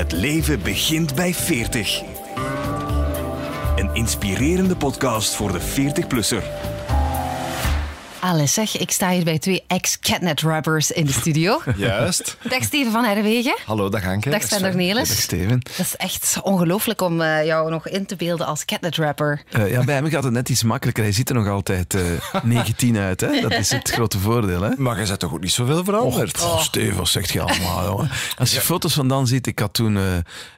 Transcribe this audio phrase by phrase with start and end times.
[0.00, 2.02] Het leven begint bij 40.
[3.76, 6.42] Een inspirerende podcast voor de 40-plusser.
[8.20, 11.60] Allee, zeg, ik sta hier bij twee ex-catnet-rappers in de studio.
[11.76, 12.36] Juist.
[12.48, 13.58] Dag Steven van Herwegen.
[13.64, 14.30] Hallo, dag Anke.
[14.30, 15.22] Dag Sven Nelis.
[15.22, 15.60] Steven.
[15.60, 19.42] Dat is echt ongelooflijk om eh, jou nog in te beelden als catnet-rapper.
[19.56, 21.02] Uh, ja, bij hem gaat het net iets makkelijker.
[21.02, 22.02] Hij ziet er nog altijd uh,
[22.42, 23.20] 19 uit.
[23.20, 23.40] Hè?
[23.40, 24.62] Dat is het grote voordeel.
[24.62, 24.70] Hè?
[24.76, 26.40] Maar je bent toch ook niet zoveel veranderd?
[26.40, 26.60] Oh, oh.
[26.60, 27.84] Steven, wat zegt je allemaal?
[27.84, 28.10] Jongen?
[28.38, 28.62] Als je ja.
[28.62, 30.02] foto's van dan ziet, ik had toen uh,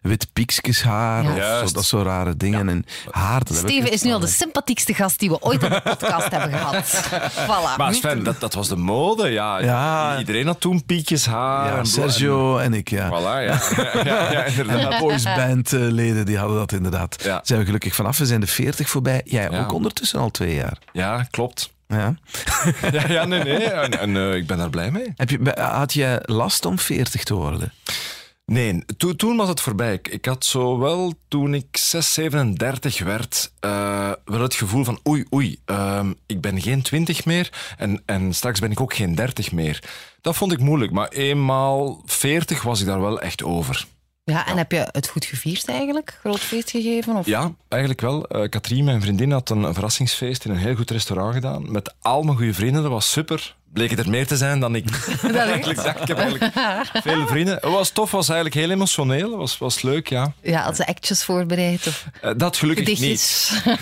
[0.02, 1.62] wit piekjes haar ja.
[1.62, 2.66] of zo, dat soort rare dingen.
[2.66, 2.72] Ja.
[2.72, 6.30] En haar, Steven is nu al de sympathiekste gast die we ooit in de podcast
[6.30, 7.02] hebben gehad.
[7.52, 7.76] Voilà.
[7.76, 9.28] Maar Sven, dat, dat was de mode.
[9.28, 10.18] Ja, ja.
[10.18, 11.76] Iedereen had toen piekjes haar.
[11.76, 13.08] Ja, Sergio en, en, ik, ja.
[13.08, 13.60] Voilà, ja.
[14.64, 14.98] ja.
[14.98, 17.16] Boys band leden die hadden dat inderdaad.
[17.22, 17.40] Ja.
[17.44, 18.18] Zijn we gelukkig vanaf.
[18.18, 19.20] We zijn de 40 voorbij.
[19.24, 20.78] Jij ook ondertussen al twee jaar.
[20.92, 21.72] Ja, klopt.
[21.88, 22.14] Ja.
[22.92, 23.64] ja, ja, nee, nee.
[23.64, 25.12] En, en uh, ik ben daar blij mee.
[25.16, 27.72] Heb je, had je last om 40 te worden?
[28.44, 29.98] Nee, to, toen was het voorbij.
[30.02, 35.24] Ik, had zo wel, toen ik 6, 37 werd, uh, wel het gevoel van oei,
[35.34, 39.52] oei, uh, ik ben geen 20 meer en, en straks ben ik ook geen 30
[39.52, 39.82] meer.
[40.20, 43.86] Dat vond ik moeilijk, maar eenmaal 40 was ik daar wel echt over.
[44.24, 44.58] Ja, en ja.
[44.58, 46.18] heb je het goed gevierd eigenlijk?
[46.20, 47.16] Groot feest gegeven?
[47.16, 47.26] Of?
[47.26, 48.36] Ja, eigenlijk wel.
[48.36, 51.72] Uh, Katrien, mijn vriendin, had een, een verrassingsfeest in een heel goed restaurant gedaan.
[51.72, 52.82] Met al mijn goede vrienden.
[52.82, 54.84] Dat was super bleek het er meer te zijn dan ik
[55.22, 56.00] eigenlijk dacht.
[56.00, 56.52] Ik heb eigenlijk
[57.02, 57.54] veel vrienden.
[57.54, 59.30] Het was tof, was eigenlijk heel emotioneel.
[59.30, 60.32] Het was, was leuk, ja.
[60.42, 61.86] Ja, had ze actjes voorbereid?
[61.86, 63.50] Of uh, dat gelukkig gedichtjes.
[63.64, 63.64] niet.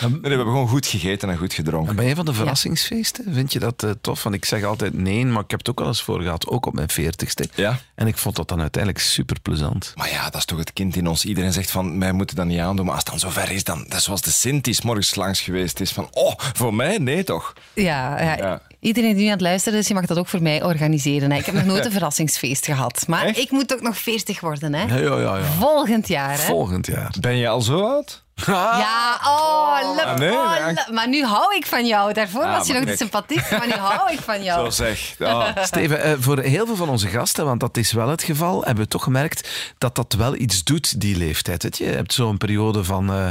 [0.00, 1.96] nee, we hebben gewoon goed gegeten en goed gedronken.
[1.96, 3.24] Ben je van de verrassingsfeesten?
[3.34, 4.22] Vind je dat uh, tof?
[4.22, 6.46] Want ik zeg altijd nee, maar ik heb het ook al eens voor gehad.
[6.46, 7.48] Ook op mijn veertigste.
[7.54, 7.78] Ja.
[7.94, 9.92] En ik vond dat dan uiteindelijk super plezant.
[9.94, 11.24] Maar ja, dat is toch het kind in ons.
[11.24, 12.84] Iedereen zegt van, mij moeten dat niet aandoen.
[12.84, 13.84] Maar als het dan zover is, dan...
[13.88, 15.92] Dat is zoals de Sint die morgens langs geweest is.
[15.92, 16.98] Van, oh, voor mij?
[16.98, 17.52] Nee, toch?
[17.72, 18.36] Ja, ja.
[18.36, 18.60] ja.
[18.80, 21.30] Iedereen die nu aan het luisteren is, je mag dat ook voor mij organiseren.
[21.30, 21.38] Hè.
[21.38, 23.04] Ik heb nog nooit een verrassingsfeest gehad.
[23.06, 23.38] Maar Echt?
[23.38, 24.74] ik moet ook nog 40 worden.
[24.74, 24.84] Hè.
[24.94, 25.44] Ja, ja, ja, ja.
[25.44, 26.30] Volgend jaar.
[26.30, 26.36] Hè.
[26.44, 27.14] Volgend jaar.
[27.20, 28.24] Ben je al zo oud?
[28.46, 32.12] Ja, oh, le- Ah, nee, oh, le- maar nu hou ik van jou.
[32.12, 34.64] Daarvoor Ah, was je nog niet sympathiek, maar nu hou ik van jou.
[34.64, 35.14] Zo zeg.
[35.18, 35.48] Oh.
[35.62, 38.84] Steven, eh, voor heel veel van onze gasten, want dat is wel het geval, hebben
[38.84, 39.48] we toch gemerkt
[39.78, 41.78] dat dat wel iets doet, die leeftijd.
[41.78, 43.28] Je hebt zo'n periode van, eh,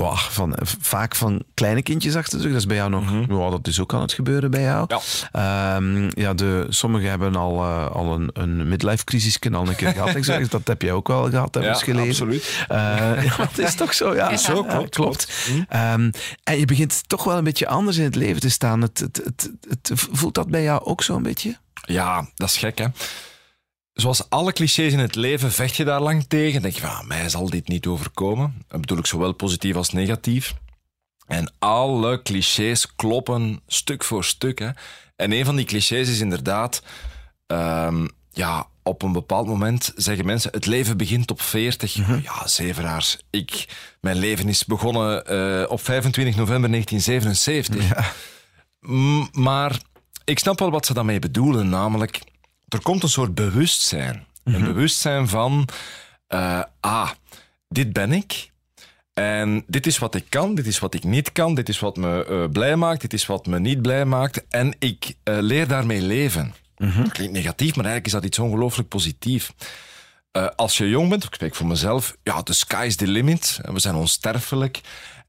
[0.00, 2.52] ja, van eh, vaak van kleine kindjes achter de rug.
[2.52, 4.86] Dat is bij jou nog, ja, dat is ook aan het gebeuren bij jou.
[4.88, 5.00] Ja.
[5.76, 9.92] Ehm, ja, de, sommigen hebben al, eh, al een, een midlife crisis al een keer
[9.98, 10.14] gehad.
[10.14, 12.08] Ik zeg, dat heb jij ook wel gehad, we Ja, gelezen.
[12.08, 12.66] absoluut.
[13.24, 14.36] Ja, het is toch zo, ja.
[14.44, 15.32] Zo, klopt, klopt.
[15.46, 15.62] Hm?
[15.68, 16.10] Ehm,
[16.44, 18.80] en je begint toch wel een beetje anders in het leven te staan.
[18.82, 21.56] Het, het, het, het, voelt dat bij jou ook zo'n beetje?
[21.86, 22.86] Ja, dat is gek, hè.
[23.94, 26.62] Zoals alle clichés in het leven vecht je daar lang tegen.
[26.62, 28.64] denk je van, ah, mij zal dit niet overkomen.
[28.68, 30.54] Dat bedoel ik zowel positief als negatief.
[31.26, 34.58] En alle clichés kloppen stuk voor stuk.
[34.58, 34.68] Hè.
[35.16, 36.82] En een van die clichés is inderdaad...
[37.46, 40.50] ehm, ja, op een bepaald moment zeggen mensen...
[40.52, 41.94] Het leven begint op 40.
[42.22, 43.18] Ja, zeveraars.
[43.30, 43.66] Ik,
[44.00, 48.12] mijn leven is begonnen eh, op 25 november 1977.
[48.80, 49.78] M- maar
[50.24, 51.68] ik snap wel wat ze daarmee bedoelen.
[51.68, 52.20] Namelijk,
[52.74, 54.26] er komt een soort bewustzijn.
[54.44, 55.68] Een bewustzijn van...
[56.26, 57.10] eh, ah,
[57.68, 58.52] dit ben ik.
[59.12, 61.96] En dit is wat ik kan, dit is wat ik niet kan, dit is wat
[61.96, 64.44] me eh, blij maakt, dit is wat me niet blij maakt.
[64.48, 66.54] En ik eh, leer daarmee leven.
[66.76, 69.52] Dat klinkt negatief, maar eigenlijk is dat iets ongelooflijk positief.
[70.56, 73.60] Als je jong bent, ik spreek voor mezelf, ja, the sky's the limit.
[73.62, 74.80] We zijn onsterfelijk.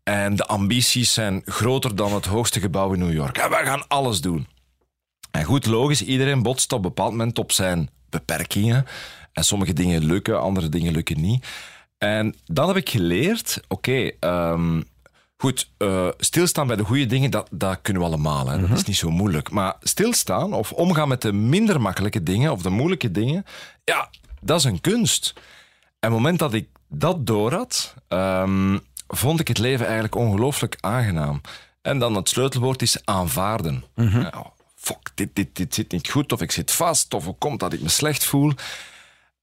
[0.04, 3.38] En de ambities zijn groter dan het hoogste gebouw in New York.
[3.38, 4.48] En we gaan alles doen.
[5.36, 8.86] En goed, logisch, iedereen botst op een bepaald moment op zijn beperkingen.
[9.34, 11.48] En sommige dingen lukken, andere dingen lukken niet.
[11.98, 14.82] En dan heb ik geleerd, oké, ehm,
[15.38, 18.48] goed, eh, stilstaan bij de goede dingen, dat, dat kunnen we allemaal.
[18.48, 18.60] Hè.
[18.62, 19.52] Dat is niet zo moeilijk.
[19.52, 23.46] Maar stilstaan of omgaan met de minder makkelijke dingen of de moeilijke dingen,
[23.84, 24.10] ja,
[24.42, 25.34] dat is een kunst.
[26.00, 30.16] En op het moment dat ik dat door had, ehm, vond ik het leven eigenlijk
[30.16, 31.42] ongelooflijk aangenaam.
[31.82, 33.84] En dan het sleutelwoord is aanvaarden.
[33.96, 34.54] Ja,
[34.86, 37.74] fuck, dit, dit, dit zit niet goed, of ik zit vast, of hoe komt dat
[37.74, 38.52] ik me slecht voel.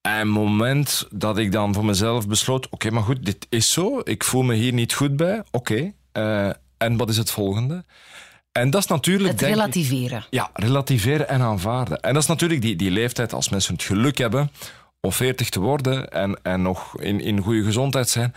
[0.00, 4.00] En het moment dat ik dan voor mezelf besloot, oké, maar goed, dit is zo,
[4.04, 7.84] ik voel me hier niet goed bij, oké, eh, en wat is het volgende?
[8.52, 9.30] En dat is natuurlijk...
[9.30, 10.26] Het ik- relativeren.
[10.30, 12.00] ja, relativeren en aanvaarden.
[12.00, 14.50] En dat is natuurlijk die, die leeftijd als mensen het geluk hebben
[15.00, 18.34] om 40 te worden en, en nog in, in goede gezondheid zijn.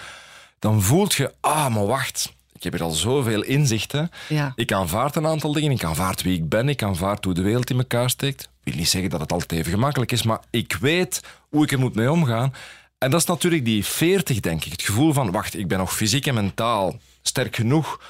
[0.59, 2.33] Dan voelt je, ah, maar wacht.
[2.55, 4.11] Ik heb hier al zoveel inzichten.
[4.29, 4.53] Ja.
[4.55, 5.71] Ik aanvaard een aantal dingen.
[5.71, 6.69] Ik aanvaard wie ik ben.
[6.69, 8.41] Ik aanvaard hoe de wereld in elkaar steekt.
[8.63, 11.71] Ik wil niet zeggen dat het altijd even gemakkelijk is, maar ik weet hoe ik
[11.71, 12.53] er moet mee omgaan.
[12.97, 14.71] En dat is natuurlijk die 40, denk ik.
[14.71, 18.01] Het gevoel van, wacht, ik ben nog fysiek en mentaal sterk genoeg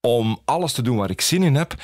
[0.00, 1.74] om alles te doen waar ik zin in heb.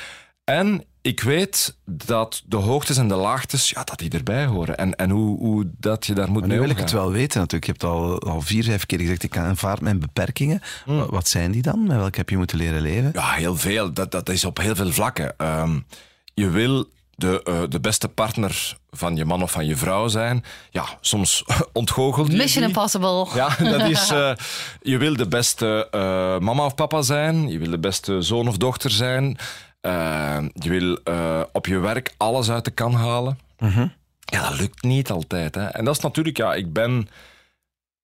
[0.43, 4.77] En ik weet dat de hoogtes en de laagtes, ja, dat die erbij horen.
[4.77, 6.95] En, en hoe, hoe dat je daar moet Maar mee nu wil ik omgaan.
[6.95, 7.65] het wel weten natuurlijk.
[7.65, 10.61] Je hebt al, al vier, vijf keer gezegd, ik aanvaard mijn beperkingen.
[10.85, 10.97] Hmm.
[10.97, 11.83] Wa- Wat zijn die dan?
[11.87, 13.09] Met welke heb je moeten leren leven?
[13.13, 13.93] Ja, heel veel.
[13.93, 15.37] Dat, dat is op heel veel vlakken.
[15.37, 15.79] Ehm,
[16.33, 20.43] je wil de, eh, de beste partner van je man of van je vrouw zijn.
[20.69, 22.73] Ja, soms ontgoochelt je Mission die.
[22.73, 23.27] Impossible.
[23.35, 24.09] Ja, dat is.
[24.19, 24.31] eh,
[24.81, 25.99] je wil de beste eh,
[26.39, 27.47] mama of papa zijn.
[27.49, 29.37] Je wil de beste zoon of dochter zijn.
[29.83, 33.39] Eh, je wil eh, op je werk alles uit de kan halen.
[34.19, 35.55] Ja, dat lukt niet altijd.
[35.55, 35.65] Hè.
[35.65, 37.09] En dat is natuurlijk, ja, ik ben,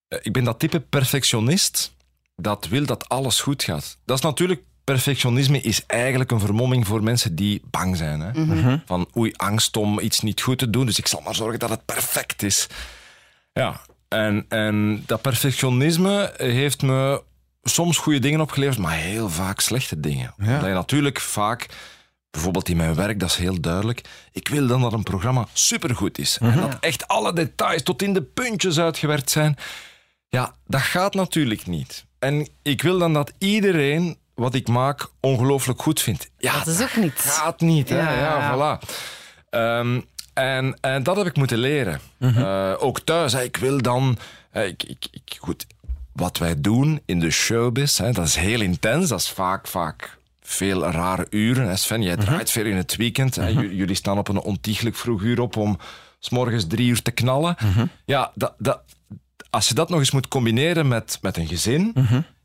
[0.08, 1.94] eh, ik ben dat type perfectionist
[2.36, 3.98] dat wil dat alles goed gaat.
[4.06, 8.20] Dat is natuurlijk, perfectionisme is eigenlijk een vermomming voor mensen die bang zijn.
[8.20, 8.31] Hè.
[8.86, 11.70] Van oei, angst om iets niet goed te doen, dus ik zal maar zorgen dat
[11.70, 12.68] het perfect is.
[13.54, 17.24] Ja, en, en dat perfectionisme heeft me
[17.63, 20.33] soms goede dingen opgeleverd, maar heel vaak slechte dingen.
[20.38, 20.45] Ja.
[20.53, 21.65] Omdat je natuurlijk vaak,
[22.31, 24.01] bijvoorbeeld in mijn werk, dat is heel duidelijk,
[24.31, 26.38] ik wil dan dat een programma supergoed is.
[26.41, 29.57] En dat echt alle details tot in de puntjes uitgewerkt zijn.
[30.27, 32.06] Ja, dat gaat natuurlijk niet.
[32.19, 36.29] En ik wil dan dat iedereen wat ik maak ongelooflijk goed vindt.
[36.38, 37.13] Ja, Dat is ook niet.
[37.19, 37.89] gaat niet.
[37.89, 37.97] Hè?
[37.97, 38.13] Ja.
[38.13, 38.88] Ja, voilà.
[39.50, 40.01] Ehm,
[40.33, 42.00] en, en dat heb ik moeten leren.
[42.19, 43.33] Eh, ook thuis.
[43.33, 44.17] Hè, ik wil dan...
[44.53, 45.65] ik, ik, ik, goed,
[46.13, 49.09] wat wij doen in de showbiz, hè, dat is heel intens.
[49.09, 51.67] Dat is vaak, vaak veel rare uren.
[51.67, 51.75] Hè.
[51.75, 53.35] Sven, jij draait veel in het weekend.
[53.35, 53.47] Hè.
[53.47, 55.77] J- jullie staan op een ontiegelijk vroeg uur op om
[56.19, 57.56] s morgens drie uur te knallen.
[58.06, 58.79] Ja, dat, dat,
[59.50, 61.91] als je dat nog eens moet combineren met, met een gezin,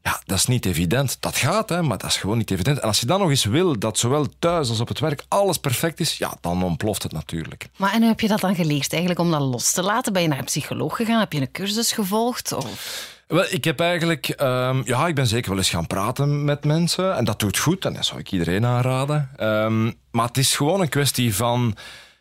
[0.03, 1.17] ja, dat is niet evident.
[1.21, 2.79] Dat gaat, hè, maar dat is gewoon niet evident.
[2.79, 5.59] En als je dan nog eens wil dat zowel thuis als op het werk alles
[5.59, 7.69] perfect is, ja, dan ontploft het natuurlijk.
[7.77, 10.13] Maar en hoe heb je dat dan geleerd eigenlijk om dat los te laten?
[10.13, 11.21] Ben je naar een psycholoog gegaan?
[11.21, 12.53] Heb je een cursus gevolgd?
[12.53, 13.14] Of...
[13.35, 17.17] Wel, ik heb eigenlijk, ehm, ja, ik ben zeker wel eens gaan praten met mensen
[17.17, 19.31] en dat doet goed en dat zou ik iedereen aanraden.
[19.37, 21.77] Ehm, maar het is gewoon een kwestie van,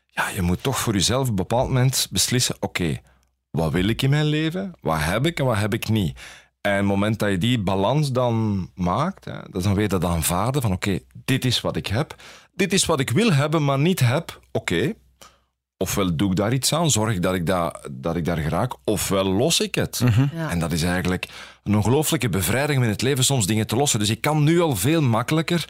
[0.07, 2.98] ja, je moet toch voor jezelf op een bepaald moment beslissen, oké,
[3.50, 4.74] wat wil ik in mijn leven?
[4.81, 6.19] Wat heb ik en wat heb ik niet?
[6.62, 10.06] En het moment dat je die balans dan maakt, hè, dat is dan weer dat
[10.06, 12.15] aanvaarden van oké, dit is wat ik heb,
[12.54, 14.94] dit is wat ik wil hebben, maar niet heb, oké.
[15.83, 18.74] Ofwel doe ik daar iets aan, zorg ik dat ik, dat, dat ik daar geraak,
[18.83, 20.01] ofwel los ik het.
[20.33, 20.50] Ja.
[20.50, 21.27] En dat is eigenlijk
[21.63, 24.00] een ongelooflijke bevrijding om in het leven soms dingen te lossen.
[24.00, 25.65] Dus ik kan nu al veel makkelijker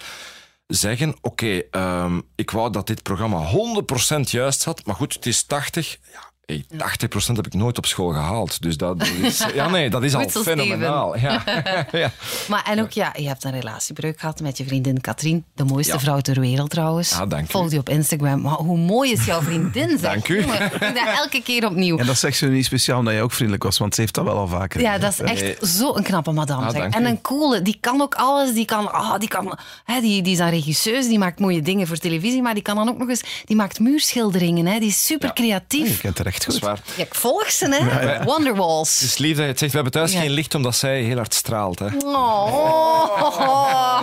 [0.68, 5.44] zeggen, oké, ehm, ik wou dat dit programma 100% juist zat, maar goed, het is
[5.44, 5.98] 80.
[6.12, 8.62] Ja, hey, 80% heb ik nooit op school gehaald.
[8.62, 11.18] Dus dat is, ja, nee, dat is al fenomenaal.
[11.18, 11.44] Ja.
[11.92, 12.12] ja.
[12.48, 15.46] Maar en ook, ja, je hebt een relatiebreuk gehad met je vriendin Katrien.
[15.56, 16.00] De mooiste Ja.
[16.00, 17.14] vrouw ter wereld trouwens.
[17.14, 17.50] Ah, dank.
[17.50, 18.42] Volg die op Instagram.
[18.42, 20.00] Maar hoe mooi is jouw vriendin, zeg.
[20.02, 20.40] Dank u.
[20.42, 21.98] Jongen, ik doe dat elke keer opnieuw.
[21.98, 24.24] En dat zegt ze niet speciaal omdat je ook vriendelijk was, want ze heeft dat
[24.24, 26.66] wel al vaker Ja, dat is echt zo'n knappe madame.
[26.66, 28.54] Ah, En een coole, die kan ook alles.
[28.54, 31.88] Die kan, ah, die kan, hè, die, die is een regisseuse, die maakt mooie dingen
[31.88, 34.66] voor televisie, maar die kan dan ook nog eens, die maakt muurschilderingen.
[34.66, 34.80] Hè.
[34.80, 36.02] Die is super Je creatief.
[36.02, 36.70] kent het echt Dat is goed.
[36.70, 36.80] waar.
[36.96, 38.24] Ja, ik volg ze, hè.
[38.24, 39.00] Wonderwalls.
[39.00, 39.72] Het is lief dat je het zegt.
[39.72, 40.20] We hebben thuis Ja.
[40.20, 41.80] geen licht omdat zij heel hard straalt.
[41.80, 41.88] Hè.
[42.06, 44.02] Oh,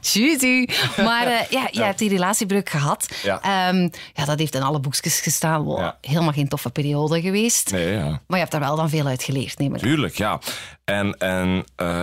[0.00, 0.66] Juzu.
[0.96, 3.08] Maar eh, ja, je hebt die relatiebreuk gehad.
[3.22, 3.40] Ja.
[3.42, 5.62] Ehm, ja, dat heeft in alle boekjes gestaan.
[5.62, 5.98] Wow, Ja.
[6.00, 7.70] Helemaal geen toffe periode geweest.
[7.70, 8.04] Nee, ja.
[8.04, 9.88] Maar je hebt daar wel dan veel uit geleerd, neem ik aan.
[9.88, 10.38] Tuurlijk, ja.
[10.84, 12.02] En, en eh,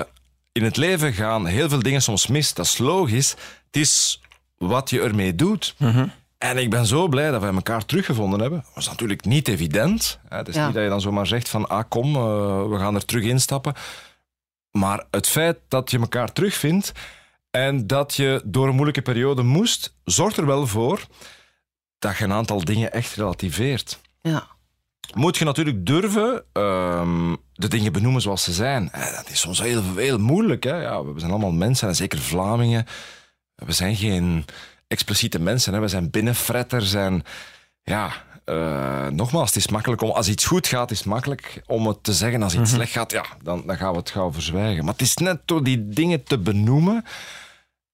[0.52, 2.54] in het leven gaan heel veel dingen soms mis.
[2.54, 3.30] Dat is logisch.
[3.66, 4.22] Het is
[4.58, 5.76] wat je ermee doet.
[6.38, 8.62] En ik ben zo blij dat wij elkaar teruggevonden hebben.
[8.66, 10.20] Dat was natuurlijk niet evident.
[10.30, 10.66] Het is Ja.
[10.66, 13.74] niet dat je dan zomaar zegt van, ah kom, eh, we gaan er terug instappen.
[14.72, 16.92] Maar het feit dat je elkaar terugvindt
[17.52, 21.06] en dat je door een moeilijke periode moest, zorgt er wel voor
[22.00, 24.48] dat je een aantal dingen echt relativeert Ja.
[25.14, 28.92] moet je natuurlijk durven ehm, de dingen benoemen zoals ze zijn.
[28.92, 30.64] Eh, Dat is soms heel, heel moeilijk.
[30.64, 30.82] Hè?
[30.82, 32.86] Ja, we zijn allemaal mensen, en zeker Vlamingen.
[33.56, 34.46] We zijn geen
[34.88, 35.74] expliciete mensen.
[35.74, 35.80] Hè?
[35.80, 36.94] We zijn binnenfretters.
[36.94, 37.24] En
[37.84, 38.12] ja,
[38.46, 40.10] eh, nogmaals, het is makkelijk om...
[40.10, 42.44] Als iets goed gaat, is het makkelijk om het te zeggen.
[42.44, 44.84] Als iets slecht gaat, ja, dan, dan gaan we het gauw verzwijgen.
[44.84, 47.06] Maar het is net door die dingen te benoemen...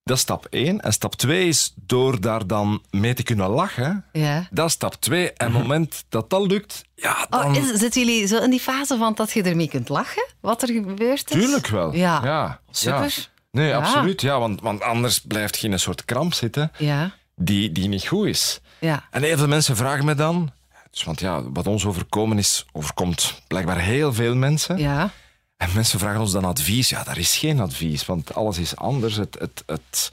[0.04, 0.82] Dat is stap één.
[0.82, 4.06] En stap twee is door daar dan mee te kunnen lachen.
[4.12, 4.48] ja.
[4.52, 5.34] Dat is stap twee.
[5.34, 7.46] En op het moment dat dat lukt, ja, dan...
[7.46, 10.28] Oh, is, zitten jullie zo in die fase van dat je ermee kunt lachen?
[10.40, 11.42] Wat er gebeurd is?
[11.42, 11.94] Tuurlijk wel.
[11.94, 12.22] Ja.
[12.24, 12.62] ja.
[12.72, 13.02] Super.
[13.02, 13.41] ja.
[13.52, 13.78] Nee, Ja.
[13.78, 14.22] absoluut.
[14.22, 17.12] Ja, want, want anders blijft je in een soort kramp zitten Ja.
[17.36, 18.60] die, die niet goed is.
[18.80, 19.04] Ja.
[19.12, 20.52] En heel veel mensen vragen me dan...
[20.92, 24.78] Dus, want ja, wat ons overkomen is, overkomt blijkbaar heel veel mensen.
[24.78, 25.10] Ja.
[25.58, 26.90] En mensen vragen ons dan advies.
[26.90, 29.16] Ja, daar is geen advies, want alles is anders.
[29.16, 30.12] Het, het, het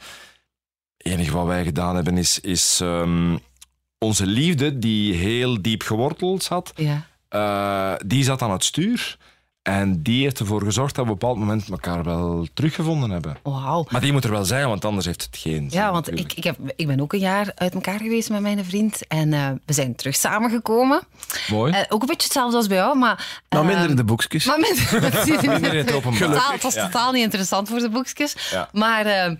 [0.96, 3.36] enige wat wij gedaan hebben is, is ehm,
[3.98, 7.06] onze liefde, die heel diep geworteld zat, Ja.
[7.28, 9.16] eh, die zat aan het stuur.
[9.68, 13.36] En die heeft ervoor gezorgd dat we op een bepaald moment elkaar wel teruggevonden hebben.
[13.42, 13.86] Wauw.
[13.88, 15.80] Maar die moet er wel zijn, want anders heeft het geen zin.
[15.80, 18.64] Ja, want ik, ik, heb, ik ben ook een jaar uit elkaar geweest met mijn
[18.64, 19.06] vriend.
[19.06, 21.00] En eh, we zijn terug samengekomen.
[21.50, 21.72] Mooi.
[21.72, 23.42] Eh, ook een beetje hetzelfde als bij jou, maar...
[23.48, 24.44] Eh, minder in de boekjes.
[24.44, 26.28] Maar minder, Minder in het openbaar.
[26.28, 26.84] Totaal, het was Ja.
[26.84, 28.36] totaal niet interessant voor de boekjes.
[28.50, 28.68] Ja.
[28.72, 29.32] Maar eh,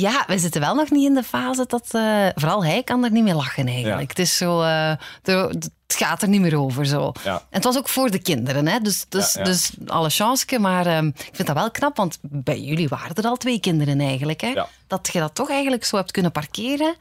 [0.00, 1.86] ja, we zitten wel nog niet in de fase dat...
[1.90, 4.00] eh, vooral hij kan er niet meer lachen eigenlijk.
[4.00, 4.06] Ja.
[4.08, 4.60] Het is zo...
[4.62, 5.48] eh, de-
[5.86, 7.12] het gaat er niet meer over zo.
[7.24, 7.34] Ja.
[7.34, 8.78] En het was ook voor de kinderen, hè?
[8.78, 9.44] Dus, dus, Ja, ja.
[9.46, 10.58] dus alle chance.
[10.58, 14.00] Maar eh, ik vind dat wel knap, want bij jullie waren er al twee kinderen
[14.00, 14.40] eigenlijk.
[14.40, 14.48] Hè?
[14.48, 14.68] Ja.
[14.86, 16.94] Dat je dat toch eigenlijk zo hebt kunnen parkeren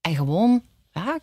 [0.00, 1.18] en gewoon ja,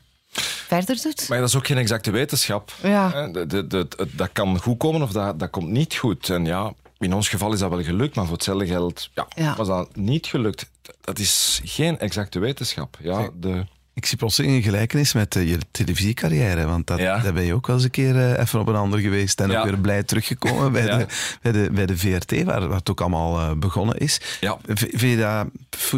[0.68, 1.30] verder doet.
[1.30, 2.72] Maar dat is ook geen exacte wetenschap.
[2.84, 3.12] Ja.
[3.12, 6.30] Hè, de- de- de- het- dat kan goed komen of dat, dat komt niet goed.
[6.30, 9.56] En ja, in ons geval is dat wel gelukt, maar voor hetzelfde geld ja, Ja.
[9.56, 10.74] was dat niet gelukt.
[11.02, 12.98] Dat is geen exacte wetenschap.
[13.02, 13.66] Ja, de,
[13.96, 16.66] Ik zie plotseling een gelijkenis met eh, je televisiecarrière.
[16.66, 17.20] Want dat, Ja.
[17.20, 19.40] daar ben je ook wel eens een keer eh, even op een ander geweest.
[19.42, 19.60] En Ja.
[19.60, 20.98] ook weer blij teruggekomen bij, Ja.
[20.98, 21.06] de,
[21.42, 24.20] bij, de, bij de VRT, waar, waar het ook allemaal eh, begonnen is.
[24.66, 25.48] Vind je dat,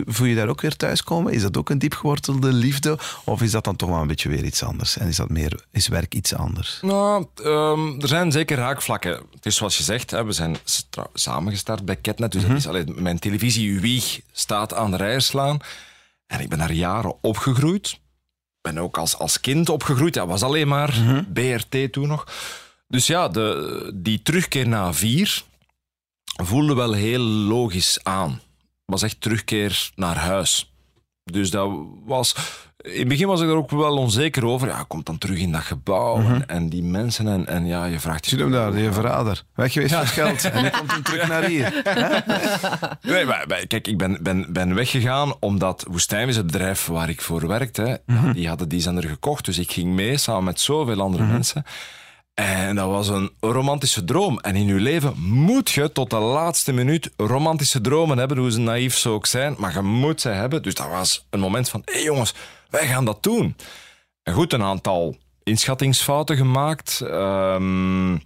[0.08, 1.34] voel je daar ook weer thuiskomen?
[1.34, 2.98] Is dat ook een diepgewortelde liefde?
[3.24, 4.98] Of is dat dan toch wel een beetje weer iets anders?
[4.98, 6.80] En is, dat meer, is werk iets anders?
[6.82, 9.12] Nou, ehm, er zijn zeker raakvlakken.
[9.34, 10.58] Het is zoals je zegt, hè, we zijn
[11.14, 12.32] samengestart bij Ketnet.
[12.32, 15.60] Dus dat is, allee, mijn televisiewieg staat aan de rijerslaan.
[16.28, 17.88] En ik ben daar jaren opgegroeid.
[17.88, 20.14] Ik ben ook als, als kind opgegroeid.
[20.14, 20.94] Dat was alleen maar
[21.34, 22.28] BRT toen nog.
[22.88, 25.44] Dus ja, de, die terugkeer naar vier
[26.44, 28.42] voelde wel heel logisch aan.
[28.86, 30.72] was echt terugkeer naar huis.
[31.32, 31.72] Dus dat
[32.06, 32.36] was...
[32.78, 34.68] In het begin was ik er ook wel onzeker over.
[34.68, 37.28] Ja, komt dan terug in dat gebouw en, en die mensen.
[37.28, 38.30] En, en ja, je vraagt je...
[38.30, 39.44] Zie hem daar, je verrader.
[39.56, 40.46] Weg geweest met geld.
[40.52, 41.74] En nu komt hij terug naar hier.
[43.02, 47.10] Nee, maar, maar kijk, ik ben, ben, ben weggegaan omdat Woestijn is het bedrijf waar
[47.10, 48.02] ik voor werkte.
[48.06, 51.64] Ja, die hadden die zender gekocht, dus ik ging mee samen met zoveel andere mensen.
[52.40, 54.40] En dat was een romantische droom.
[54.40, 58.60] En in je leven moet je tot de laatste minuut romantische dromen hebben, hoe ze
[58.60, 59.56] naïef ze ook zijn.
[59.58, 60.64] Maar je moet ze hebben.
[60.64, 62.34] Dus dat was een moment van, hé hey jongens,
[62.70, 63.56] wij gaan dat doen.
[64.24, 67.02] En goed, een aantal inschattingsfouten gemaakt.
[67.02, 68.20] Ehm, ja,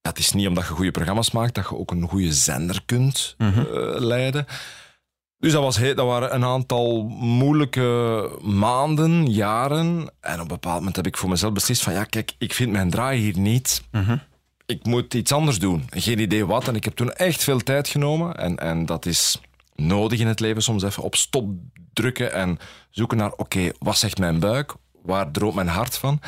[0.00, 3.34] het is niet omdat je goede programma's maakt dat je ook een goede zender kunt
[3.38, 3.54] eh,
[3.98, 4.46] leiden.
[5.38, 10.10] Dus dat, was dat waren een aantal moeilijke maanden, jaren.
[10.20, 12.72] En op een bepaald moment heb ik voor mezelf beslist van ja, kijk, ik vind
[12.72, 13.82] mijn draai hier niet.
[14.66, 15.84] Ik moet iets anders doen.
[15.90, 16.68] Geen idee wat.
[16.68, 18.36] En ik heb toen echt veel tijd genomen.
[18.36, 19.40] En, en dat is
[19.74, 21.48] nodig in het leven soms even op stop
[21.92, 22.58] drukken en
[22.90, 24.74] zoeken naar oké, wat zegt mijn buik?
[25.02, 26.20] Waar droomt mijn hart van?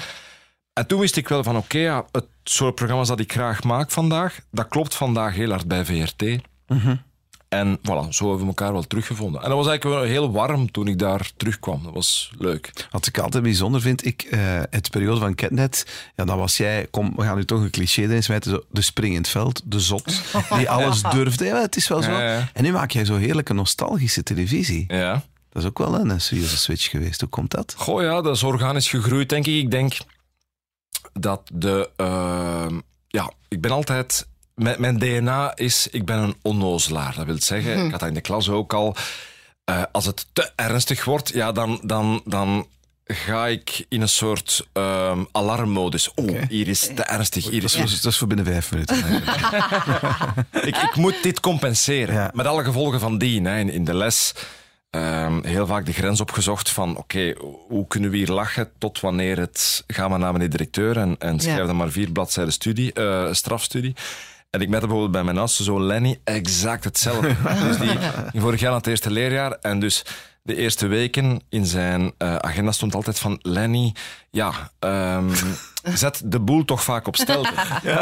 [0.73, 3.91] En toen wist ik wel van oké, ja, het soort programma's dat ik graag maak
[3.91, 6.41] vandaag, dat klopt vandaag heel hard bij VRT.
[7.49, 9.43] En voilà, zo hebben we elkaar wel teruggevonden.
[9.43, 11.83] En dat was eigenlijk wel heel warm toen ik daar terugkwam.
[11.83, 12.87] Dat was leuk.
[12.91, 14.41] Wat ik altijd bijzonder vind, ik, eh,
[14.71, 15.87] het periode van Ketnet,
[16.17, 19.15] ja, dan was jij, kom, we gaan nu toch een cliché erin smijten, de spring
[19.15, 20.23] in het veld, de zot,
[20.57, 21.45] die alles durfde.
[21.45, 22.11] Ja, het is wel zo.
[22.11, 22.49] Ja, ja.
[22.53, 24.85] En nu maak jij zo heerlijke nostalgische televisie.
[24.89, 25.23] Ja.
[25.53, 27.21] Dat is ook wel een, serieuze switch geweest.
[27.21, 27.75] Hoe komt dat?
[27.77, 29.55] Goh ja, dat is organisch gegroeid, denk ik.
[29.55, 29.97] Ik denk
[31.13, 31.91] dat de...
[31.97, 34.27] ehm, ja, ik ben altijd...
[34.59, 37.15] Mijn, mijn DNA is, ik ben een onnozelaar.
[37.17, 38.97] Dat wil zeggen, ik had dat in de klas ook al.
[39.65, 42.67] eh, als het te ernstig wordt, ja, dan, dan, dan
[43.05, 46.15] ga ik in een soort ehm, alarmmodus.
[46.15, 47.51] Oh, hier is te ernstig.
[47.51, 48.97] Hier is Dat is, dat is voor binnen vijf minuten.
[50.71, 52.15] ik, ik moet dit compenseren.
[52.15, 52.31] Ja.
[52.35, 53.45] Met alle gevolgen van dien.
[53.45, 53.59] Hè.
[53.59, 54.33] In, in de les
[54.91, 57.35] ehm, heel vaak de grens opgezocht van oké,
[57.69, 59.85] hoe kunnen we hier lachen tot wanneer het...
[59.87, 61.67] Ga maar naar meneer directeur en, en schrijf Ja.
[61.67, 63.95] dan maar vier bladzijden studie, eh, strafstudie.
[64.51, 67.35] En ik met bijvoorbeeld bij mijn oudste zoon Lenny exact hetzelfde.
[67.69, 69.51] dus die ging vorig jaar aan het eerste leerjaar.
[69.61, 70.05] En dus
[70.43, 73.95] de eerste weken in zijn eh, agenda stond altijd van Lenny,
[74.31, 75.29] ja, ehm,
[75.95, 77.51] zet de boel toch vaak op stelte.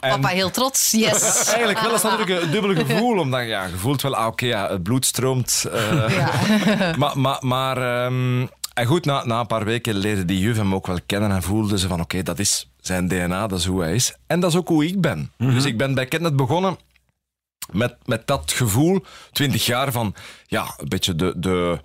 [0.00, 1.46] En- Papa heel trots, yes.
[1.46, 3.18] Eigenlijk wel, dat is natuurlijk een dubbel gevoel.
[3.18, 5.64] Omdat ja, je voelt wel, ah, oké, ja, het bloed stroomt.
[5.72, 6.94] eh, Ja.
[6.96, 8.46] maar maar, maar ehm,
[8.76, 11.42] en goed, na, na een paar weken leerde die juf hem ook wel kennen en
[11.42, 14.14] voelde ze van, oké, dat is zijn DNA, dat is hoe hij is.
[14.26, 15.32] En dat is ook hoe ik ben.
[15.36, 16.78] Dus ik ben bij Ketnet begonnen
[17.72, 20.14] met, met dat gevoel, twintig jaar van,
[20.46, 21.32] ja, een beetje de...
[21.36, 21.80] de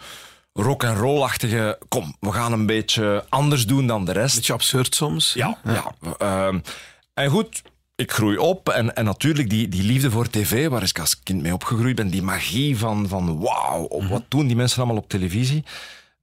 [0.53, 4.35] rock and roll-achtige, kom, we gaan een beetje anders doen dan de rest.
[4.35, 5.33] Beetje absurd soms.
[5.33, 5.95] Ja, ja.
[6.17, 6.59] Ehm,
[7.13, 7.61] en goed,
[7.95, 11.41] ik groei op en, en natuurlijk die, die liefde voor tv, waar ik als kind
[11.41, 15.09] mee opgegroeid ben, die magie van, van wauw, op wat doen die mensen allemaal op
[15.09, 15.63] televisie?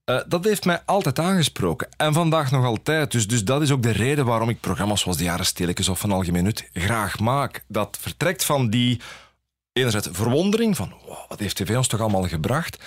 [0.08, 1.88] Eh, dat heeft mij altijd aangesproken.
[1.96, 3.12] En vandaag nog altijd.
[3.12, 5.98] Dus, dus dat is ook de reden waarom ik programma's zoals De Jaren Stilletjes of
[5.98, 7.64] Van Algemeen Nut graag maak.
[7.66, 9.00] Dat vertrekt van die,
[9.72, 12.78] enerzijds verwondering van wow, wat heeft tv ons toch allemaal gebracht?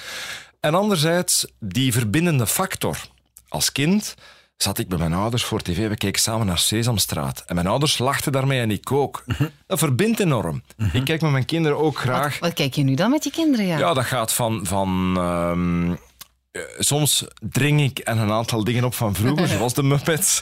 [0.59, 2.97] En anderzijds die verbindende factor.
[3.47, 4.15] Als kind
[4.57, 5.87] zat ik met mijn ouders voor tv.
[5.89, 7.43] We keken samen naar Sesamstraat.
[7.45, 9.23] En mijn ouders lachten daarmee en ik ook.
[9.67, 10.63] Dat verbindt enorm.
[10.93, 12.39] Ik kijk met mijn kinderen ook graag.
[12.39, 13.65] Wat kijk je nu dan met je kinderen?
[13.65, 13.77] Ja.
[13.77, 14.59] Ja, dat gaat van.
[14.63, 15.97] van ehm, eh,
[16.77, 20.41] soms dring ik en een aantal dingen op van vroeger, zoals de Muppets.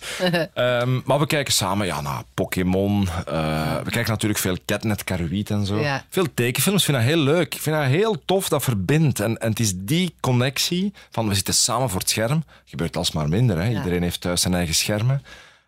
[0.53, 3.07] Ehm, maar we kijken samen ja, naar Pokémon.
[3.07, 5.79] eh, we kijken natuurlijk veel Catnet, Karuit en zo.
[5.79, 6.05] Ja.
[6.09, 6.79] Veel tekenfilms.
[6.79, 7.55] Ik vind dat heel leuk.
[7.55, 9.19] Ik vind dat heel tof, dat verbindt.
[9.19, 12.43] En, en het is die connectie van we zitten samen voor het scherm.
[12.65, 13.61] gebeurt alsmaar minder.
[13.61, 13.69] Hè.
[13.69, 15.23] Iedereen heeft thuis zijn eigen schermen.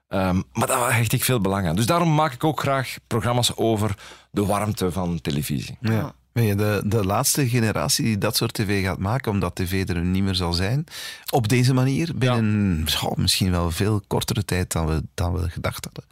[0.07, 1.75] Ehm, maar daar hecht ik veel belang aan.
[1.75, 3.95] Dus daarom maak ik ook graag programma's over
[4.31, 5.77] de warmte van televisie.
[5.81, 6.13] Ja.
[6.33, 10.01] Ben je de, de laatste generatie die dat soort tv gaat maken, omdat tv er
[10.01, 10.85] niet meer zal zijn?
[11.29, 12.85] Op deze manier, binnen
[13.15, 16.03] misschien wel veel kortere tijd dan we, dan we gedacht hadden.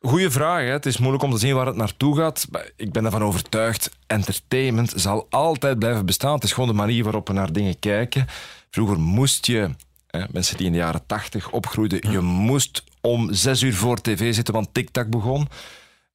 [0.00, 0.60] Goeie vraag.
[0.60, 0.70] Hè?
[0.70, 2.46] Het is moeilijk om te zien waar het naartoe gaat.
[2.50, 6.34] Maar Ik ben ervan overtuigd, entertainment zal altijd blijven bestaan.
[6.34, 8.26] Het is gewoon de manier waarop we naar dingen kijken.
[8.70, 9.70] Vroeger moest je,
[10.06, 14.34] hè, mensen die in de jaren tachtig opgroeiden, je moest om zes uur voor tv
[14.34, 15.48] zitten, want TikTok begon.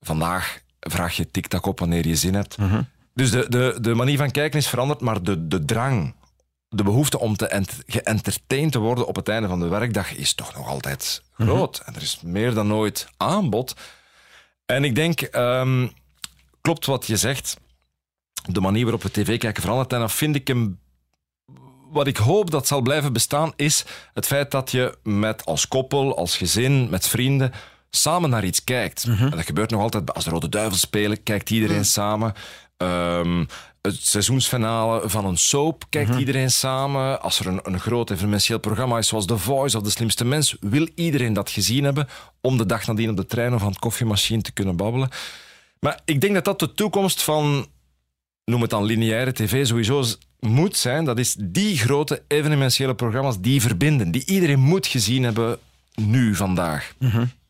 [0.02, 2.58] Vandaag vraag je TikTok op wanneer je zin hebt.
[3.14, 6.16] Dus de, de, de manier van kijken is veranderd, maar de, de drang,
[6.70, 10.56] de behoefte om te geëntertained te worden op het einde van de werkdag is toch
[10.56, 11.82] nog altijd groot.
[11.86, 13.76] En er is meer dan ooit aanbod.
[14.66, 15.88] En ik denk, ehm,
[16.62, 17.58] klopt wat je zegt,
[18.50, 19.94] de manier waarop we tv kijken verandert.
[19.94, 20.80] En dan vind ik hem
[21.92, 26.18] wat ik hoop dat zal blijven bestaan, is het feit dat je met als koppel,
[26.18, 27.52] als gezin, met vrienden
[27.90, 29.04] samen naar iets kijkt.
[29.04, 30.14] En dat gebeurt nog altijd.
[30.14, 32.34] Als de Rode Duivels spelen, kijkt iedereen samen.
[32.78, 33.46] Ehm,
[33.82, 37.22] het seizoensfinale van een soap kijkt iedereen samen.
[37.22, 40.56] Als er een, een groot evenementieel programma is, zoals The Voice of De Slimste Mens,
[40.60, 42.08] wil iedereen dat gezien hebben
[42.42, 45.10] om de dag nadien op de trein of aan het koffiemachine te kunnen babbelen.
[45.80, 47.68] Maar ik denk dat dat de toekomst van
[48.46, 50.04] noem het dan lineaire tv, sowieso
[50.40, 51.06] moet zijn.
[51.06, 54.12] Dat is die grote evenementiële programma's die verbinden.
[54.12, 55.60] Die iedereen moet gezien hebben
[55.96, 56.94] nu, vandaag.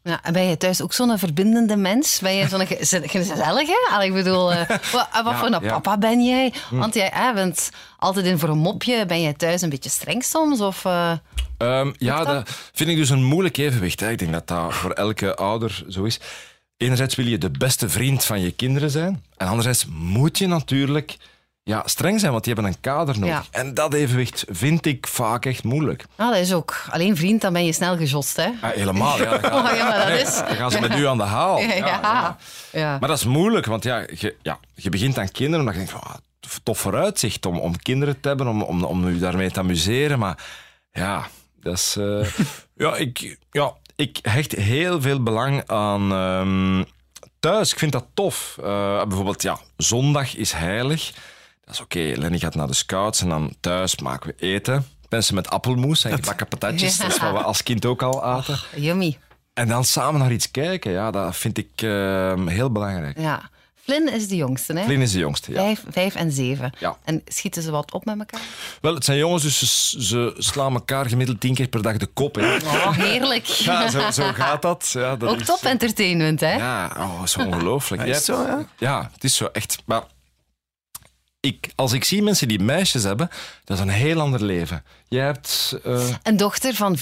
[0.03, 2.19] Ja, en ben je thuis ook zo'n verbindende mens?
[2.19, 3.89] Ben je zo'n ge- ge- gezellige?
[3.91, 5.59] Allee, Ik bedoel, eh, wat, wat voor een ja.
[5.59, 5.67] Hm.
[5.67, 6.53] papa ben jij?
[6.69, 7.69] Want jij eh, bent
[7.99, 9.05] altijd in voor een mopje.
[9.05, 10.61] Ben jij thuis een beetje streng soms?
[10.61, 11.11] Of, eh,
[11.57, 12.27] Ehm, ja, dat?
[12.45, 13.99] dat vind ik dus een moeilijk evenwicht.
[13.99, 14.09] Hè.
[14.09, 16.19] Ik denk dat dat voor elke ouder zo is.
[16.77, 19.23] Enerzijds wil je de beste vriend van je kinderen zijn.
[19.37, 21.17] En anderzijds moet je natuurlijk
[21.63, 23.35] ja, streng zijn, want die hebben een kader nodig.
[23.51, 23.59] Ja.
[23.59, 26.05] En dat evenwicht vind ik vaak echt moeilijk.
[26.17, 28.35] nou, dat is ook alleen vriend, dan ben je snel gejost.
[28.35, 28.49] Hè?
[28.61, 29.29] Ah, helemaal, ja.
[29.37, 30.35] Dan gaan, Oh, ja, maar dat is...
[30.37, 31.59] dan gaan ze met u aan de haal.
[31.59, 32.37] Ja, ja.
[32.71, 32.97] ja.
[32.99, 35.91] Maar dat is moeilijk, want ja, je, ja, je begint aan kinderen omdat je denkt,
[36.01, 36.17] van, ah,
[36.63, 40.19] tof vooruitzicht om, om kinderen te hebben, om, om, om je daarmee te amuseren.
[40.19, 40.37] Maar
[40.91, 41.27] ja,
[41.61, 41.95] dat is...
[41.99, 42.27] eh,
[42.85, 46.83] ja, ik, ja, ik hecht heel veel belang aan ehm,
[47.39, 47.71] thuis.
[47.71, 48.57] Ik vind dat tof.
[48.63, 51.11] Eh, bijvoorbeeld, ja, zondag is heilig.
[51.65, 54.85] Dat is oké, Lenny gaat naar de scouts en dan thuis maken we eten.
[55.09, 56.97] Mensen met appelmoes en gebakken patatjes.
[56.97, 57.03] Ja.
[57.03, 58.59] Dat is wat we als kind ook al aten.
[58.75, 59.17] Yummy.
[59.53, 63.19] En dan samen naar iets kijken, ja, dat vind ik ehm, heel belangrijk.
[63.19, 63.49] Ja.
[63.83, 64.83] Flynn is de jongste, hè?
[64.83, 65.57] Flynn is de jongste, ja.
[65.63, 66.73] Vijf, vijf en zeven.
[66.79, 66.97] Ja.
[67.03, 68.39] En schieten ze wat op met elkaar?
[68.81, 72.05] Wel, het zijn jongens, dus ze, ze slaan elkaar gemiddeld tien keer per dag de
[72.05, 72.35] kop.
[72.35, 72.55] Hè.
[72.55, 73.45] Oh, heerlijk.
[73.65, 74.89] Ja, zo, zo gaat dat.
[74.93, 76.53] Ja, dat Ook is- top entertainment, hè?
[76.53, 78.01] Ja, oh, zo ongelooflijk.
[78.01, 78.65] Ja, is het zo, ja?
[78.77, 79.77] Ja, het is zo echt.
[79.85, 80.03] Maar
[81.45, 83.29] ik, als ik zie mensen die meisjes hebben,
[83.63, 84.83] dat is een heel ander leven.
[85.07, 85.79] Jij hebt...
[85.83, 87.01] eh, Een dochter van 4,5.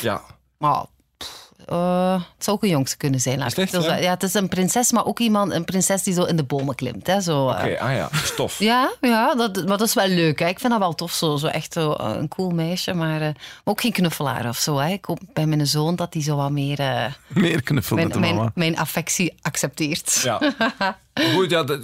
[0.00, 0.22] ja,
[0.58, 0.84] Maar
[1.16, 3.40] pff, eh, het zou ook een jongste kunnen zijn.
[3.40, 3.94] Is echt, ja?
[4.10, 7.06] het is een prinses, maar ook iemand, een prinses die zo in de bomen klimt.
[7.06, 7.64] Hè, zo, eh.
[7.64, 8.58] oké, ah ja, stof.
[8.58, 10.38] Ja, ja dat, maar dat is wel leuk.
[10.38, 10.46] Hè.
[10.48, 12.94] Ik vind dat wel tof, zo, zo echt zo, een cool meisje.
[12.94, 13.32] Maar,
[13.64, 14.78] ook geen knuffelaar of zo.
[14.78, 14.92] Hè.
[14.92, 18.34] Ik hoop bij mijn zoon dat hij zo wat meer eh, Meer knuffel met mijn,
[18.36, 20.20] mijn, mijn affectie accepteert.
[20.22, 20.40] Ja.
[21.34, 21.80] Goed, ja, dat,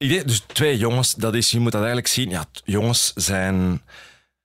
[0.00, 2.30] ik denk, dus twee jongens, dat is, je moet dat eigenlijk zien.
[2.30, 3.82] Ja, jongens zijn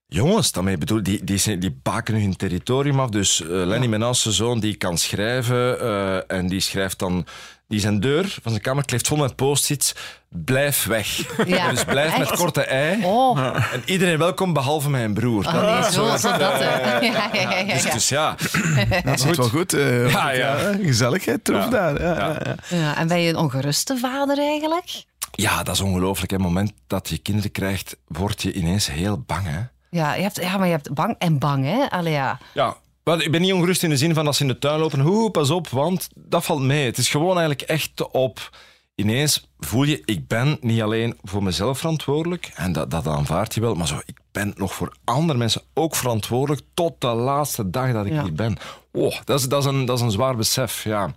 [0.08, 3.10] jongens, daarmee bedoel die, die, zijn, die baken hun territorium af.
[3.10, 7.26] Dus eh, Lenny, mijn oudste zoon, die kan schrijven eh, en die schrijft dan...
[7.68, 9.96] Die zijn deur van zijn kamer kleeft vol met post-its.
[10.30, 11.08] Blijf weg.
[11.48, 13.04] Ja, Dus blijf met korte ei.
[13.06, 13.39] Oh,
[13.74, 15.46] En iedereen welkom, behalve mijn broer.
[15.46, 16.54] oh Dat- nee, zo, zo dat.
[16.60, 17.00] hè.
[17.06, 17.91] Ja, ja, ja, ja, dus, ja.
[17.94, 18.36] dus ja,
[19.04, 19.74] Dat zit wel goed.
[19.74, 20.56] eh, Ja, ja.
[20.82, 21.70] Gezelligheid troef Ja.
[21.70, 22.02] daar.
[22.02, 22.30] Ja, Ja.
[22.44, 22.78] ja, ja.
[22.78, 25.04] Ja, en ben je een ongeruste vader eigenlijk?
[25.36, 26.32] Ja, dat is ongelooflijk.
[26.32, 29.45] Op het moment dat je kinderen krijgt, word je ineens heel bang.
[29.48, 29.60] Hè?
[29.89, 31.89] Ja, je hebt, ja, maar je hebt bang en bang, hè?
[31.89, 32.39] Allee, ja.
[32.54, 34.80] Ja, wel, ik ben niet ongerust in de zin van als ze in de tuin
[34.80, 35.00] lopen.
[35.00, 36.86] Hoe, pas op, want dat valt mee.
[36.86, 38.58] Het is gewoon eigenlijk echt op.
[38.95, 42.52] Ineens voel je, ik ben niet alleen voor mezelf verantwoordelijk.
[42.56, 43.76] En dat, dat aanvaard je wel.
[43.76, 46.65] Maar zo, ik ben nog voor andere mensen ook verantwoordelijk.
[46.74, 48.24] Tot de laatste dag dat ik Ja.
[48.24, 48.58] hier ben.
[48.91, 50.84] Oh, dat is, dat is, een, dat is een zwaar besef.
[50.84, 51.13] Ja.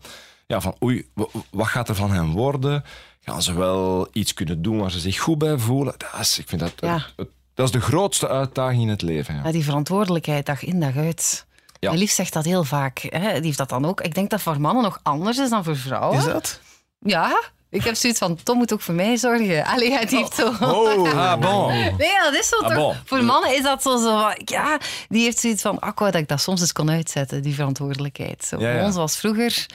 [0.46, 2.84] Ja, van oei, wa- wat gaat er van hen worden?
[3.20, 5.94] Gaan ze wel iets kunnen doen waar ze zich goed bij voelen?
[5.98, 7.06] Dat is, ik vind dat, Ja.
[7.16, 9.34] het- dat is de grootste uitdaging in het leven.
[9.34, 9.40] Ja.
[9.44, 11.46] Ja, die verantwoordelijkheid dag in dag uit.
[11.80, 11.88] Ja.
[11.88, 12.98] Mijn lief zegt dat heel vaak.
[12.98, 13.32] Hè.
[13.34, 14.00] Die heeft dat dan ook.
[14.00, 16.18] Ik denk dat voor mannen nog anders is dan voor vrouwen.
[16.18, 16.60] Is dat?
[17.00, 17.42] Ja.
[17.70, 19.64] Ik heb zoiets van, Tom moet ook voor mij zorgen.
[19.64, 20.46] Allee, hij heeft zo...
[20.60, 21.68] Oh, Ah, bon.
[21.72, 22.74] Nee, dat is zo Ah, toch.
[22.76, 22.94] bon.
[23.04, 24.78] Voor mannen is dat zo, zo ja,
[25.08, 27.54] die heeft zoiets van, ah, ik wou dat ik dat soms eens kon uitzetten, die
[27.54, 28.44] verantwoordelijkheid.
[28.44, 28.76] Zo, Ja, ja.
[28.76, 29.66] Gewoon zoals vroeger,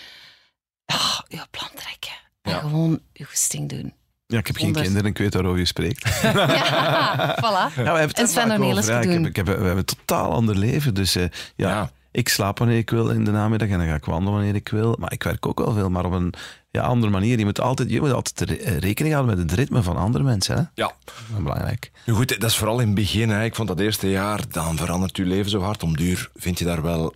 [0.85, 2.21] ah, je plan trekken.
[2.51, 2.59] Ja.
[2.59, 3.93] gewoon je goesting doen.
[4.27, 6.21] Ja, ik heb geen kinderen, ik weet waarover je spreekt.
[6.21, 7.75] Ja, voilà.
[7.75, 8.97] Ja, we hebben het En er Sven Cornelis hè.
[8.97, 9.11] Ik doen.
[9.13, 10.93] heb, ik heb, we hebben een totaal ander leven.
[10.93, 11.23] Dus eh,
[11.55, 11.91] ja, Ja.
[12.11, 14.69] ik slaap wanneer ik wil in de namiddag en dan ga ik wandelen wanneer ik
[14.69, 14.95] wil.
[14.99, 16.33] Maar ik werk ook wel veel, maar op een
[16.71, 17.37] ja, andere manier.
[17.39, 20.23] Je moet altijd, je moet altijd re- eh, rekening houden met het ritme van andere
[20.23, 20.55] mensen.
[20.55, 20.61] Hè?
[20.61, 21.91] Dat Ja, is belangrijk.
[22.05, 23.29] Nu goed, dat is vooral in het begin.
[23.29, 23.43] Hè.
[23.43, 25.83] Ik vond dat eerste jaar, dan verandert je leven zo hard.
[25.83, 27.13] Om duur vind je daar wel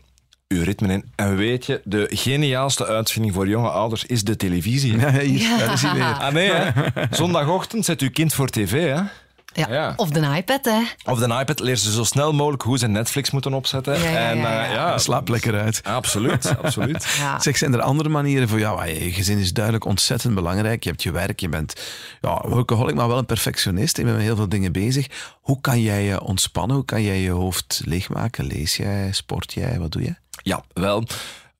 [0.47, 1.03] je ritme in.
[1.15, 4.97] En weet je, de geniaalste uitvinding voor jonge ouders is de televisie.
[4.99, 5.83] Ja, is.
[5.83, 6.71] Ah nee, hè.
[7.15, 9.01] Zondagochtend zet uw kind voor tv, hè.
[9.53, 9.67] Ja.
[9.69, 9.93] Ja.
[9.95, 10.81] Of de iPad, hè.
[11.12, 13.99] Of de iPad leert ze zo snel mogelijk hoe ze Netflix moeten opzetten.
[13.99, 14.97] Ja, ja, en, ja, eh, ja.
[14.97, 15.81] Slaap lekker uit.
[15.83, 17.15] Absoluut, absoluut.
[17.17, 17.39] Ja.
[17.39, 18.88] Zeg, zijn er andere manieren voor jou?
[18.88, 20.83] Je gezin is duidelijk ontzettend belangrijk.
[20.83, 21.81] Je hebt je werk, je bent
[22.21, 23.97] ja, workaholic, maar wel een perfectionist.
[23.97, 25.07] Je bent met heel veel dingen bezig.
[25.41, 26.75] Hoe kan jij je ontspannen?
[26.75, 28.45] Hoe kan jij je hoofd leegmaken?
[28.45, 29.12] Lees jij?
[29.12, 29.79] Sport jij?
[29.79, 30.15] Wat doe je?
[30.43, 31.03] Ja, wel.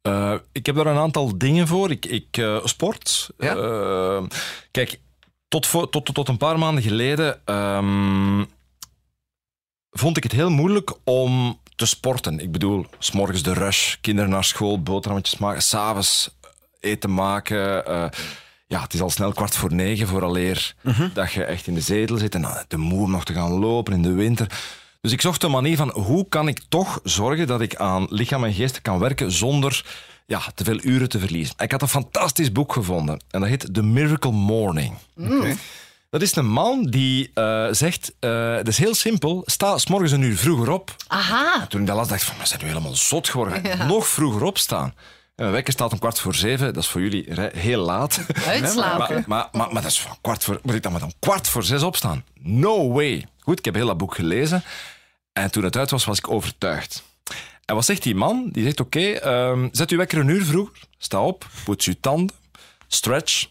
[0.02, 1.92] Eh, ik heb daar een aantal dingen voor.
[1.92, 3.30] Ik, ik eh, sport.
[3.38, 3.56] Ja?
[4.72, 5.00] Kijk,
[5.48, 8.44] tot, voor, tot, tot, een paar maanden geleden ehm,
[9.92, 12.40] vond ik het heel moeilijk om te sporten.
[12.40, 16.30] Ik bedoel, s'morgens de rush, kinderen naar school, boterhammetjes maken, s'avonds
[16.80, 17.86] eten maken.
[17.86, 18.10] eh,
[18.68, 20.76] ja, het is al snel kwart voor negen vooraleer
[21.14, 23.52] dat je echt in de zetel zit en dan te moe om nog te gaan
[23.52, 24.48] lopen in de winter.
[25.02, 28.44] Dus ik zocht een manier van hoe kan ik toch zorgen dat ik aan lichaam
[28.44, 29.86] en geest kan werken zonder
[30.28, 31.56] ja, te veel uren te verliezen.
[31.58, 34.98] Ik had een fantastisch boek gevonden en dat heet The Miracle Morning.
[36.10, 40.12] Dat is een man die eh, zegt, eh het is heel simpel, sta s morgens
[40.12, 40.96] een uur vroeger op.
[41.08, 41.68] Aha.
[41.68, 43.88] Toen ik dat las, dacht ik van, we zijn nu helemaal zot geworden.
[43.88, 44.94] Nog vroeger opstaan.
[45.36, 48.20] En mijn wekker staat om kwart voor zeven, dat is voor jullie heel laat.
[48.48, 49.16] Uitslapen.
[49.16, 50.60] Maar, maar, maar, maar dat is van kwart voor...
[50.64, 52.24] Moet ik dan maar om kwart voor zes opstaan?
[52.40, 53.26] No way.
[53.40, 54.64] Goed, ik heb heel dat boek gelezen.
[55.34, 57.04] En toen het uit was, was ik overtuigd.
[57.68, 58.50] En wat zegt die man?
[58.52, 60.80] Die zegt, oké, ehm, zet uw wekker een uur vroeger.
[60.98, 62.36] Sta op, poets uw tanden,
[62.88, 63.48] stretch,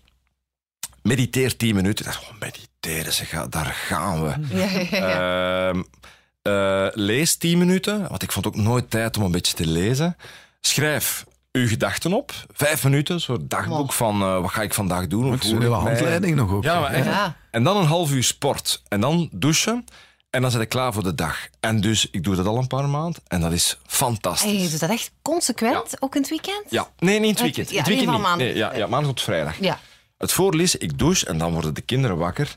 [1.03, 2.07] mediteer tien minuten.
[2.07, 4.57] Ik dacht, oh, mediteren, zeg, daar gaan we.
[4.57, 5.69] Ja, ja, ja.
[5.69, 5.83] Ehm,
[6.43, 10.17] eh, lees 10 minuten, want ik vond ook nooit tijd om een beetje te lezen.
[10.61, 12.33] Schrijf uw gedachten op.
[12.53, 15.33] Vijf minuten, zo'n dagboek van eh, wat ga ik vandaag doen.
[15.33, 16.63] Het is hoe een hele handleiding nog ook.
[16.63, 17.09] Ja, maar echt.
[17.51, 18.83] En dan een half uur sport.
[18.89, 19.85] En dan douchen.
[20.37, 21.49] En dan zit ik klaar voor de dag.
[21.61, 23.23] En dus, ik doe dat al een paar maanden.
[23.29, 24.51] En dat is fantastisch.
[24.51, 26.65] En je doet dat echt consequent, ook in het weekend?
[26.69, 27.67] Ja, nee, niet in het weekend.
[27.71, 28.21] Ja, in het weekend niet.
[28.21, 28.47] maandag.
[28.47, 29.61] Nee, ja, ja, maandag tot vrijdag.
[29.61, 29.81] Ja.
[30.19, 32.57] Het voorlezen, ik douche en dan worden de kinderen wakker.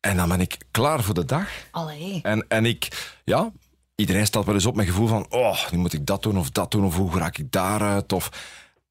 [0.00, 1.48] En dan ben ik klaar voor de dag.
[1.70, 2.20] Allee.
[2.22, 3.50] En, en ik, ja,
[3.94, 6.38] iedereen staat wel eens op met het gevoel van, oh, nu moet ik dat doen
[6.38, 8.12] of dat doen, of hoe raak ik daaruit?
[8.12, 8.30] Of...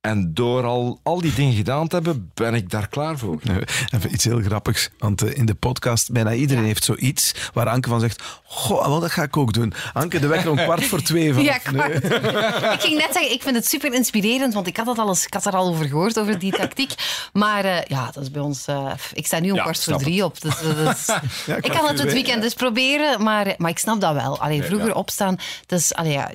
[0.02, 3.40] En door al, al die dingen gedaan te hebben, ben ik daar klaar voor.
[3.96, 7.90] Even iets heel grappigs, want eh, in de podcast bijna iedereen heeft zoiets waar Anke
[7.90, 9.74] van zegt, goh, wel, dat ga ik ook doen.
[9.94, 11.44] Anke, de wekker om kwart voor twee van.
[11.50, 12.04] Ja, kwart.
[12.76, 15.26] Ik ging net zeggen, ik vind het super inspirerend, want ik had, dat al eens,
[15.26, 16.94] ik had er al over gehoord, over die tactiek.
[17.34, 18.66] Maar eh, ja, dat is bij ons...
[18.66, 20.42] eh, ik sta nu om Ja, kwart voor drie op.
[20.42, 21.06] Dus, dat is-
[21.46, 24.40] Ja, ik kan het het weekend dus proberen, maar, maar ik snap dat wel.
[24.42, 24.94] Allee, vroeger ja.
[24.94, 25.36] opstaan,
[25.66, 26.32] dus, allee, ja,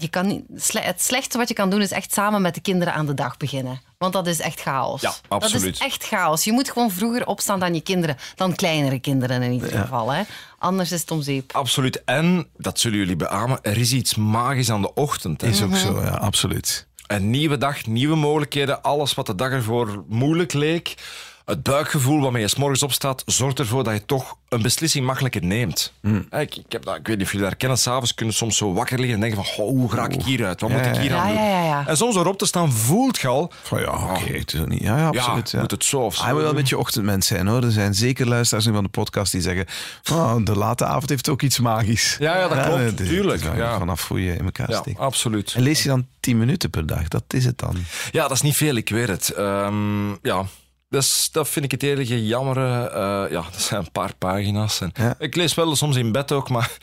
[0.00, 2.94] je kan, niet- het slechtste wat je kan doen is echt samen met de kinderen
[2.94, 3.80] aan de dag beginnen.
[3.98, 5.00] Want dat is echt chaos.
[5.00, 5.74] Ja, Dat absoluut.
[5.74, 6.44] is echt chaos.
[6.44, 8.16] Je moet gewoon vroeger opstaan dan je kinderen.
[8.34, 10.10] Dan kleinere kinderen in ieder geval.
[10.10, 10.22] Hè.
[10.58, 11.52] Anders is het om zeep.
[11.52, 12.04] Absoluut.
[12.04, 15.40] En, dat zullen jullie beamen, er is iets magisch aan de ochtend.
[15.40, 15.48] Hè.
[15.48, 16.86] Is ook zo, ja, absoluut.
[17.06, 18.82] Een nieuwe dag, nieuwe mogelijkheden.
[18.82, 20.94] Alles wat de dag ervoor moeilijk leek.
[21.48, 25.44] Het buikgevoel waarmee je 's morgens opstaat, zorgt ervoor dat je toch een beslissing makkelijker
[25.44, 25.92] neemt.
[26.00, 26.26] Hmm.
[26.30, 27.78] Ik, ik, heb dat, ik weet niet of jullie dat herkennen.
[27.78, 30.60] S'avonds kunnen soms zo wakker liggen en denken van, "Goh, hoe raak ik hieruit?
[30.60, 31.36] Wat moet ik hier Ja, aan doen?
[31.42, 31.86] ja.
[31.86, 34.82] En soms erop te staan voelt je al, Van ja, oké, het is niet.
[34.82, 35.50] Ja, ja, absoluut.
[35.50, 37.62] ja, moet het zo of zo Hij moet wel een beetje ochtendmens zijn hoor.
[37.64, 39.66] Er zijn zeker luisteraars van de podcast die zeggen:
[40.12, 42.16] oh, de late avond heeft ook iets magisch.
[42.18, 43.42] Ja, ja, dat klopt, tuurlijk.
[43.78, 44.98] Vanaf hoe je in elkaar Ja, steekt.
[44.98, 45.52] absoluut.
[45.56, 47.08] En lees je dan 10 minuten per dag?
[47.08, 47.76] Dat is het dan.
[48.10, 49.28] Ja, dat is niet veel, ik weet het.
[49.30, 50.44] Ehm, ja,
[50.88, 52.88] dus, dat vind ik het enige jammere.
[52.88, 54.80] eh, ja, dat zijn een paar pagina's.
[54.80, 55.14] En Ja.
[55.18, 56.76] Ik lees wel soms in bed ook, maar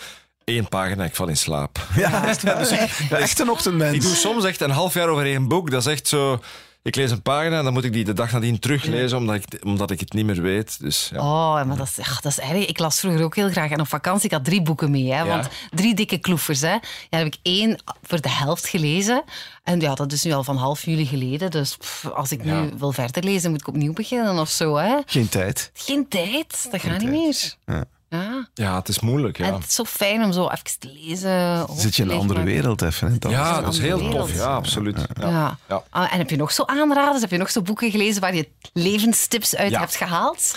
[0.46, 1.88] één pagina, ik val in slaap.
[1.96, 4.06] Ja, dat is echt een Ik ochtendmens.
[4.06, 5.72] doe soms echt een half jaar over één boek.
[5.72, 6.40] Dat is echt zo...
[6.84, 9.60] Ik lees een pagina en dan moet ik die de dag nadien teruglezen, omdat ik,
[9.64, 10.80] omdat ik het niet meer weet.
[10.80, 11.20] Dus, ja.
[11.20, 12.66] Oh, maar dat is, ja, dat is erg.
[12.66, 13.72] Ik las vroeger ook heel graag.
[13.72, 15.14] En op vakantie, ik had drie boeken mee.
[15.14, 16.62] Hè, want drie dikke kloefers.
[16.62, 16.72] Hè.
[16.72, 16.80] Ja,
[17.10, 19.24] dan heb ik één voor de helft gelezen.
[19.64, 21.52] En ja, dat is nu al van half juli geleden.
[21.52, 24.76] Dus pff, als ik nu wil verder lezen, moet ik opnieuw beginnen of zo.
[24.76, 24.98] Hè.
[25.06, 25.72] Geen tijd.
[25.74, 27.86] Geen tijd, dat gaat niet meer.
[28.16, 28.48] Ja.
[28.54, 28.76] Ja.
[28.76, 29.40] Het is moeilijk.
[29.40, 31.66] En Ja, het is zo fijn om zo even te lezen.
[31.78, 33.08] Zit je in een andere wereld even.
[33.12, 33.18] hè?
[33.18, 34.36] Dat is- ja dat is heel tof.
[34.36, 35.06] Ja, absoluut.
[35.20, 35.30] Ja.
[35.30, 35.58] Ja.
[35.70, 35.84] Ja.
[35.90, 37.22] Ah, En heb je nog zo aanraders?
[37.22, 39.80] Heb je nog zo boeken gelezen waar je levenstips uit Ja.
[39.80, 40.56] hebt gehaald?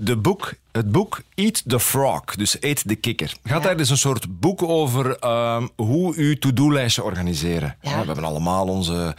[0.00, 3.68] De boek, het boek Eat the Frog, dus Eet de Kikker, gaat Ja.
[3.68, 7.76] daar dus een soort boek over ehm, hoe u to-do-lijstje organiseren.
[7.82, 7.90] Ja.
[7.90, 9.16] Ja, we hebben allemaal onze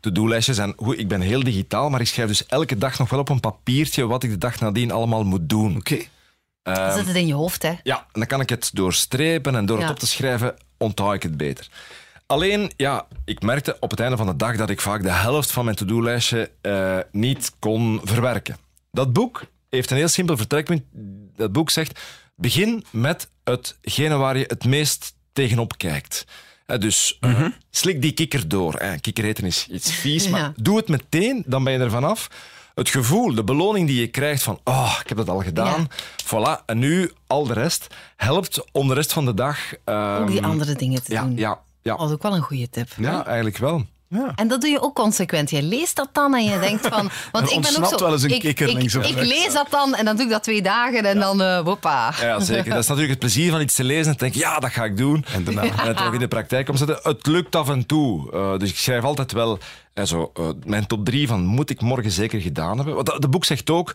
[0.00, 0.58] to-do-lijstjes.
[0.58, 3.28] En hoe, ik ben heel digitaal, maar ik schrijf dus elke dag nog wel op
[3.28, 5.76] een papiertje wat ik de dag nadien allemaal moet doen.
[5.76, 5.98] Oké.
[6.62, 7.72] Dan zit het in je hoofd, hè?
[7.82, 9.82] Ja, en dan kan ik het doorstrepen en door Ja.
[9.82, 11.68] het op te schrijven onthoud ik het beter.
[12.26, 15.50] Alleen, ja, ik merkte op het einde van de dag dat ik vaak de helft
[15.50, 18.56] van mijn to-do-lijstje eh, niet kon verwerken.
[18.92, 20.82] Dat boek heeft een heel simpel vertrekpunt.
[21.36, 22.00] Dat boek zegt,
[22.36, 26.24] begin met hetgene waar je het meest tegenop kijkt.
[26.66, 28.82] Eh, dus eh, slik die kikker door.
[29.00, 30.52] Kikker eten is iets vies, maar Ja.
[30.56, 32.28] doe het meteen, dan ben je er vanaf.
[32.78, 35.88] Het gevoel, de beloning die je krijgt van, oh, ik heb dat al gedaan.
[36.24, 37.86] Voilà, en nu al de rest
[38.16, 39.58] helpt om de rest van de dag...
[39.84, 41.36] ehm, Ook die andere dingen te ja, doen.
[41.36, 42.88] ja, ja, Dat is ook wel een goede tip.
[42.96, 43.86] ja, eigenlijk wel.
[44.34, 45.50] En dat doe je ook consequent.
[45.50, 47.10] Je leest dat dan en je denkt van...
[47.32, 47.98] Want ik ben ook zo...
[47.98, 50.62] wel eens een ik, kikker ik, lees dat dan en dan doe ik dat twee
[50.62, 51.42] dagen en dan...
[51.42, 52.14] eh woppa.
[52.20, 52.70] Ja, zeker.
[52.70, 54.84] Dat is natuurlijk het plezier van iets te lezen en te denken, ja, dat ga
[54.84, 55.24] ik doen.
[55.32, 55.62] En daarna?
[55.62, 56.98] En het ook in de praktijk omzetten.
[57.02, 58.32] Het lukt af en toe.
[58.32, 59.58] Eh, dus ik schrijf altijd wel
[59.98, 62.94] eh, zo, eh, mijn top drie van moet ik morgen zeker gedaan hebben.
[62.94, 63.94] Want het boek zegt ook,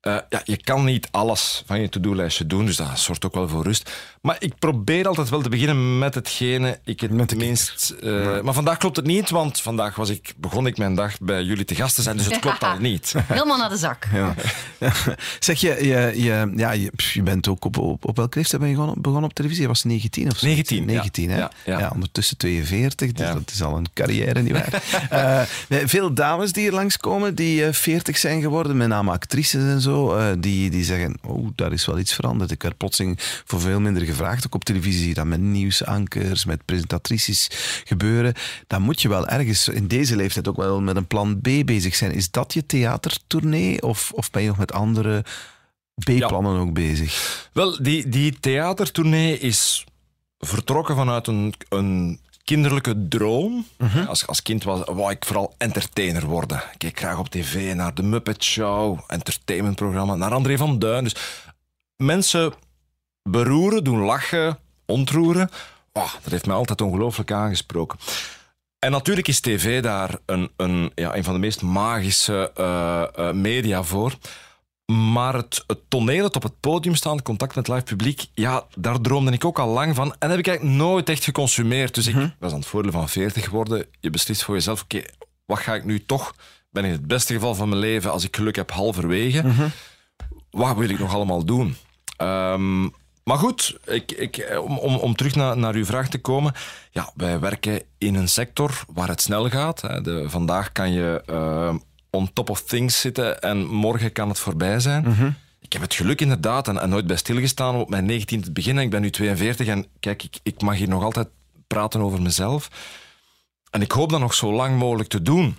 [0.00, 3.48] eh, ja, je kan niet alles van je to-do-lijstje doen, dus dat zorgt ook wel
[3.48, 3.90] voor rust.
[4.24, 7.94] Maar ik probeer altijd wel te beginnen met hetgene ik het Met de minst...
[8.02, 11.42] eh, maar vandaag klopt het niet, want vandaag was ik, begon ik mijn dag bij
[11.42, 13.14] jullie te gast te zijn, dus het klopt al niet.
[13.26, 14.06] Helemaal naar de zak.
[14.12, 14.34] Ja.
[15.38, 18.76] Zeg je, je, je, ja, je, bent ook op, op, op welke leeftijd ben je
[18.76, 19.62] begonnen, begonnen op televisie?
[19.62, 20.46] Je was 19 of zo?
[20.46, 20.84] 19, ja.
[20.84, 21.38] 19, hè?
[21.38, 21.90] Ja, ja.
[21.94, 23.32] ondertussen 42, dus Ja.
[23.32, 24.82] dat is al een carrière, nietwaar?
[25.10, 29.62] Eh nee, veel dames die hier langskomen, die eh 40 zijn geworden, met name actrices
[29.62, 32.50] en zo, eh, die, die zeggen, oh, daar is wel iets veranderd.
[32.50, 34.46] Ik werd plotseling voor veel minder gevraagd.
[34.46, 37.48] Ook op televisie dat met nieuwsankers, met presentatrices
[37.84, 38.34] gebeuren.
[38.66, 41.94] Dan moet je wel ergens in deze leeftijd ook wel met een plan B bezig
[41.94, 42.12] zijn.
[42.12, 45.24] Is dat je theatertournee of, of ben je nog met andere
[46.04, 47.48] B-plannen ook bezig?
[47.52, 49.84] Wel, die, die theatertournee is
[50.38, 53.66] vertrokken vanuit een, een kinderlijke droom.
[54.06, 56.56] als, als kind was, wou ik vooral entertainer worden.
[56.56, 61.04] Ik keek graag op tv naar de Muppet Show, entertainmentprogramma, naar André van Duin.
[61.04, 61.16] Dus
[61.96, 62.54] mensen
[63.30, 65.50] beroeren, doen lachen, ontroeren.
[65.92, 67.98] Oh, dat heeft mij altijd ongelooflijk aangesproken.
[68.78, 73.34] En natuurlijk is tv daar een, een, ja, een van de meest magische eh, eh,
[73.34, 74.14] media voor.
[74.92, 79.00] Maar het, het toneel, het op het podium staan, contact met live publiek, ja, daar
[79.00, 80.14] droomde ik ook al lang van.
[80.18, 81.94] En heb ik eigenlijk nooit echt geconsumeerd.
[81.94, 83.86] Dus ik was aan het voordeel van 40 geworden.
[84.00, 85.02] Je beslist voor jezelf, oké,
[85.46, 86.34] wat ga ik nu toch?
[86.70, 89.44] Ben in het beste geval van mijn leven, als ik geluk heb, halverwege.
[90.50, 91.76] Wat wil ik nog allemaal doen?
[92.16, 92.88] Ehm,
[93.24, 96.52] maar goed, ik, ik, om, om, om terug naar, naar uw vraag te komen.
[96.90, 99.80] Ja, wij werken in een sector waar het snel gaat.
[99.80, 100.00] hè.
[100.00, 101.76] De, vandaag kan je ehm,
[102.10, 105.04] on top of things zitten en morgen kan het voorbij zijn.
[105.60, 108.52] Ik heb het geluk inderdaad en, en nooit bij stilgestaan om op mijn 19 te
[108.52, 108.84] beginnen.
[108.84, 111.28] Ik ben nu 42 en kijk, ik, ik mag hier nog altijd
[111.66, 112.68] praten over mezelf.
[113.70, 115.56] En ik hoop dat nog zo lang mogelijk te doen.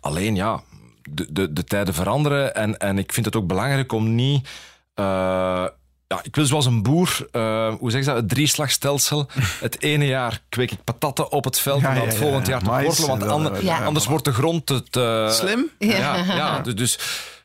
[0.00, 0.62] Alleen ja,
[1.10, 4.48] de, de, de tijden veranderen en, en ik vind het ook belangrijk om niet...
[4.94, 5.66] eh,
[6.14, 9.28] ja, ik wil zoals een boer, eh, hoe zeg je dat, het drieslagstelsel.
[9.60, 12.46] Het ene jaar kweek ik patatten op het veld Ja, en dan ja, het volgend
[12.46, 12.52] ja.
[12.52, 13.84] jaar te wortelen, want ander- Ja.
[13.84, 14.82] anders wordt de grond te...
[14.82, 15.70] te- Slim?
[15.78, 16.98] Ja, ja, dus, dus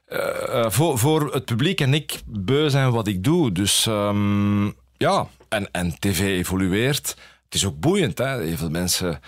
[0.05, 3.51] eh, eh, voor, voor het publiek en ik beu zijn wat ik doe.
[3.51, 4.65] Dus ehm,
[4.97, 7.07] ja, en, en tv evolueert.
[7.45, 8.17] Het is ook boeiend.
[8.17, 8.41] Hè?
[8.41, 9.19] Heel veel mensen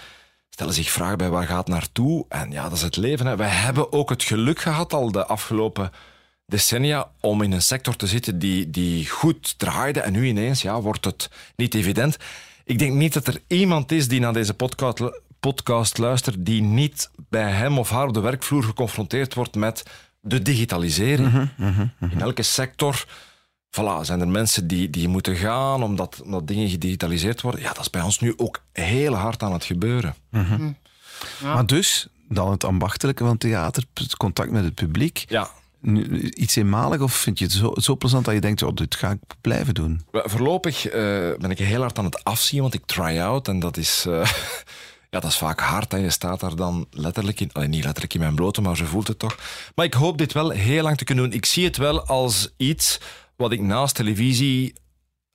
[0.49, 2.25] stellen zich vragen bij waar gaat het naartoe.
[2.29, 3.25] En ja, dat is het leven.
[3.25, 3.35] Hè?
[3.35, 5.91] Wij hebben ook het geluk gehad al de afgelopen
[6.51, 9.99] decennia om in een sector te zitten die, die goed draaide.
[9.99, 12.17] En nu ineens ja, wordt het niet evident.
[12.63, 15.01] Ik denk niet dat er iemand is die naar deze podcast,
[15.39, 19.83] podcast luistert die niet bij hem of haar op de werkvloer geconfronteerd wordt met
[20.19, 21.49] de digitalisering.
[21.99, 23.05] In elke sector
[23.69, 27.61] voilà, zijn er mensen die, die moeten gaan omdat, omdat dingen gedigitaliseerd worden.
[27.61, 30.15] Ja, dat is bij ons nu ook heel hard aan het gebeuren.
[31.43, 35.25] Maar dus, dan het ambachtelijke van theater, het contact met het publiek.
[35.27, 35.49] Ja,
[36.33, 39.11] iets eenmalig of vind je het zo, zo plezant dat je denkt, oh, dit ga
[39.11, 40.01] ik blijven doen?
[40.11, 41.01] Voorlopig eh,
[41.37, 44.13] ben ik heel hard aan het afzien, want ik try-out en dat is, eh,
[45.11, 45.93] ja, dat is vaak hard.
[45.93, 48.85] En je staat daar dan letterlijk in, alleen niet letterlijk in mijn blote, maar ze
[48.85, 49.37] voelt het toch.
[49.75, 51.33] Maar ik hoop dit wel heel lang te kunnen doen.
[51.33, 52.99] Ik zie het wel als iets
[53.35, 54.73] wat ik naast televisie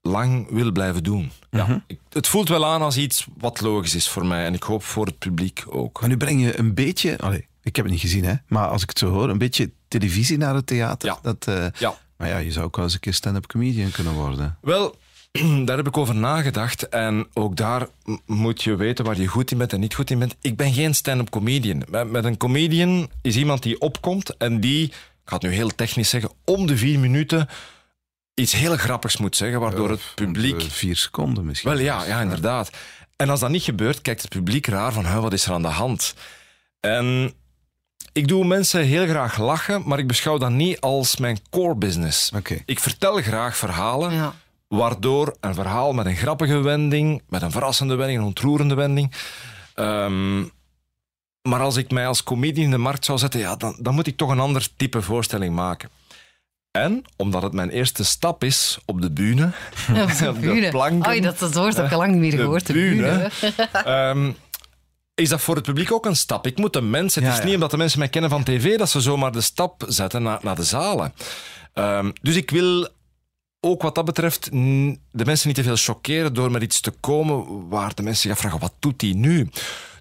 [0.01, 1.31] lang wil blijven doen.
[1.51, 4.63] Ja, ik, het voelt wel aan als iets wat logisch is voor mij en ik
[4.63, 6.01] hoop voor het publiek ook.
[6.01, 8.83] Maar nu breng je een beetje, allee, ik heb het niet gezien, hè, maar als
[8.83, 11.09] ik het zo hoor, een beetje televisie naar het theater.
[11.09, 11.19] Ja.
[11.23, 11.95] Dat, eh, Ja.
[12.17, 14.59] Maar ja, je zou ook wel eens een keer stand-up comedian kunnen worden.
[14.61, 14.99] Wel,
[15.65, 16.89] daar heb ik over nagedacht.
[16.89, 17.87] En ook daar
[18.27, 20.37] moet je weten waar je goed in bent en niet goed in bent.
[20.41, 21.83] Ik ben geen stand-up comedian.
[21.91, 24.95] Met, een comedian is iemand die opkomt en die, ik
[25.25, 27.49] ga het nu heel technisch zeggen, om de vier minuten
[28.35, 30.63] iets heel grappigs moet zeggen, waardoor het publiek...
[30.63, 31.71] Vier seconden misschien.
[31.71, 32.71] Wel ja, ja, inderdaad.
[33.17, 35.63] En als dat niet gebeurt, kijkt het publiek raar van, "Huh, wat is er aan
[35.63, 36.15] de hand?
[36.81, 37.33] En
[38.17, 42.31] ik doe mensen heel graag lachen, maar ik beschouw dat niet als mijn core business.
[42.35, 42.57] Oké.
[42.65, 44.35] Ik vertel graag verhalen, Ja.
[44.69, 49.13] waardoor een verhaal met een grappige wending, met een verrassende wending, een ontroerende wending.
[49.75, 50.41] ehm,
[51.43, 54.07] maar als ik mij als comedian in de markt zou zetten, ja, dan, dan moet
[54.07, 55.89] ik toch een ander type voorstelling maken.
[56.71, 59.45] En omdat het mijn eerste stap is op de bühne,
[60.03, 62.37] Op de op de planken, dat, dat woord heb ik al lang niet meer de
[62.37, 62.67] gehoord.
[62.67, 63.31] De bühne.
[63.41, 63.69] bühne.
[63.85, 64.33] Ehm,
[65.17, 66.47] is dat voor het publiek ook een stap?
[66.47, 67.45] Ik moet de mensen, het Ja, is ja.
[67.45, 70.39] niet omdat de mensen mij kennen van tv, dat ze zomaar de stap zetten naar,
[70.43, 71.13] naar de zalen.
[71.73, 72.89] Ehm, dus ik wil
[73.61, 77.69] ook wat dat betreft de mensen niet te veel chockeren door met iets te komen
[77.69, 79.51] waar de mensen zich afvragen, wat doet hij nu?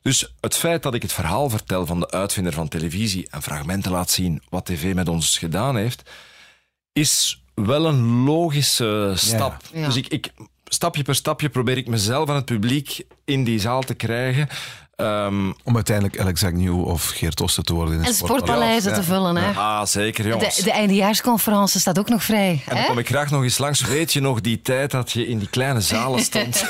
[0.02, 3.92] Dus het feit dat ik het verhaal vertel van de uitvinder van televisie en fragmenten
[3.92, 6.10] laat zien wat tv met ons gedaan heeft,
[6.94, 9.62] is wel een logische stap.
[9.74, 9.86] Ja.
[9.86, 10.32] Dus ik, ik,
[10.66, 14.48] stapje per stapje probeer ik mezelf en het publiek in die zaal te krijgen.
[14.96, 19.04] Ehm, Om uiteindelijk Alex Agnew of Geert Osten te worden in het En sportpaleizen te
[19.04, 19.52] vullen, hè.
[19.52, 20.56] ah, zeker jongens.
[20.56, 22.50] De, de eindejaarsconferentie staat ook nog vrij.
[22.52, 22.86] En dan Hè?
[22.88, 23.82] kom ik graag nog eens langs.
[23.82, 26.66] Weet je nog die tijd dat je in die kleine zalen stond?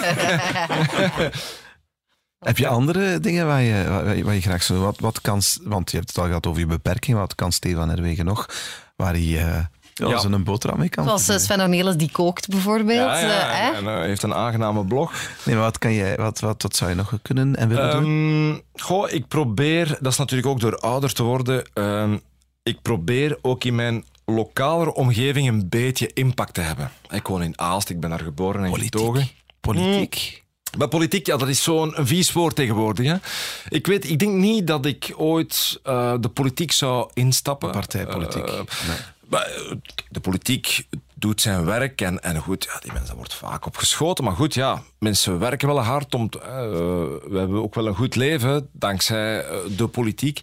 [2.39, 4.79] Heb je andere dingen waar je, waar je, waar je graag zo...
[4.79, 7.17] Wat, wat kan, want je hebt het al gehad over je beperking.
[7.17, 8.45] Wat kan Stefan Herwegen nog?
[8.95, 9.57] Waar hij eh
[9.99, 10.17] ja, Ja.
[10.19, 11.37] zo een boterham mee kan Zoals eh?
[11.37, 12.97] Sven Ornelis die kookt bijvoorbeeld.
[12.97, 15.13] Ja, ja, eh, hij heeft een aangename blog.
[15.43, 18.03] Nee, maar wat, kan je, wat, wat, wat zou je nog kunnen en willen doen?
[18.03, 22.17] Ehm, goh, ik probeer, dat is natuurlijk ook door ouder te worden, ehm,
[22.63, 26.91] ik probeer ook in mijn lokale omgeving een beetje impact te hebben.
[27.09, 29.27] Ik woon in Aalst, ik ben daar geboren en getogen.
[29.59, 30.43] Politiek.
[30.77, 33.05] Maar politiek, ja, dat is zo'n vies woord tegenwoordig.
[33.05, 33.15] Hè.
[33.69, 37.71] Ik, weet, ik denk niet dat ik ooit eh, de politiek zou instappen.
[37.71, 38.45] Partijpolitiek.
[38.45, 38.63] Nee.
[39.29, 39.71] Eh,
[40.09, 44.23] de politiek doet zijn werk en, en goed, ja, die mensen wordt vaak opgeschoten.
[44.23, 46.29] Maar goed, ja, mensen werken wel hard om.
[46.41, 46.41] eh,
[47.27, 50.41] we hebben ook wel een goed leven dankzij eh, de politiek.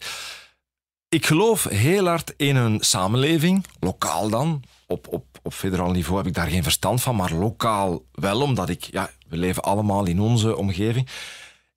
[1.09, 4.62] Ik geloof heel hard in een samenleving, lokaal dan.
[4.87, 8.68] Op, op, op federaal niveau heb ik daar geen verstand van, maar lokaal wel, omdat
[8.68, 11.09] ik, ja, we leven allemaal in onze omgeving.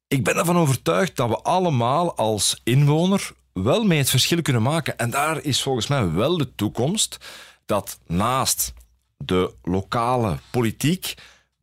[0.08, 3.32] Ik ben ervan overtuigd dat we allemaal als inwoner
[3.64, 4.98] wel mee het verschil kunnen maken.
[4.98, 7.18] En daar is volgens mij wel de toekomst
[7.66, 8.74] dat naast
[9.18, 11.14] de lokale politiek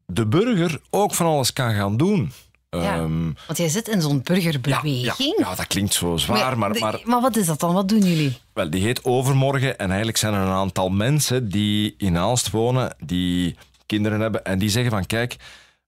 [0.07, 2.33] de burger ook van alles kan gaan doen.
[2.70, 2.94] Ja.
[2.94, 5.00] Ehm, Want jij zit in zo'n burgerbeweging.
[5.00, 7.74] ja, ja, dat klinkt zo zwaar, maar, maar maar wat is dat dan?
[7.74, 8.38] Wat doen jullie?
[8.52, 9.78] wel, die heet Overmorgen.
[9.78, 14.44] En eigenlijk zijn er een aantal mensen die in Aalst wonen, die kinderen hebben.
[14.44, 15.37] En die zeggen van, kijk,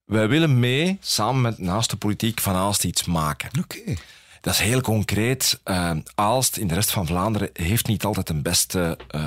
[0.04, 3.50] wij willen mee, samen met naast de politiek van Aalst iets maken.
[3.62, 3.94] Oké.
[4.44, 5.60] Dat is heel concreet.
[5.64, 9.20] Eh, Aalst in de rest van Vlaanderen heeft niet altijd een beste, eh,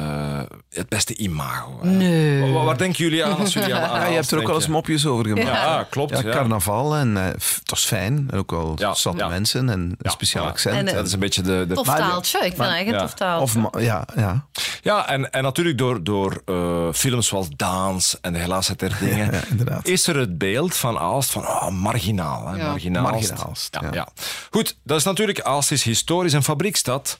[0.69, 1.79] het beste imago.
[1.81, 1.89] hè.
[1.89, 2.51] Nee.
[2.53, 4.55] Wa- Waar, denken jullie aan als jullie aan, Ja, je hebt Aalst er ook wel
[4.55, 5.47] eens mopjes over gemaakt.
[5.47, 6.19] Ja, klopt.
[6.19, 8.31] Ja, carnaval en eh, f- het was fijn.
[8.33, 9.27] Ook wel Ja, zat ja.
[9.27, 10.75] mensen en een Ja, speciaal accent.
[10.75, 11.65] En, eh, Dat is een beetje de...
[11.67, 12.37] de Tof taaltje.
[12.37, 12.99] Ik vind eigenlijk een ja.
[12.99, 13.67] tof taaltje.
[13.71, 14.45] of, ja, ja.
[14.81, 19.31] Ja, en, en natuurlijk door, door eh, films zoals Daans en de helaasheid der dingen...
[19.31, 19.87] ja, inderdaad.
[19.87, 22.47] is er het beeld van Aalst van oh, marginaal.
[22.47, 22.63] Hè, Ja.
[22.67, 23.19] marginaal.
[23.19, 23.89] Ja, ja.
[23.91, 24.07] ja.
[24.51, 27.19] Goed, dat is natuurlijk, Aalst is historisch een fabriekstad.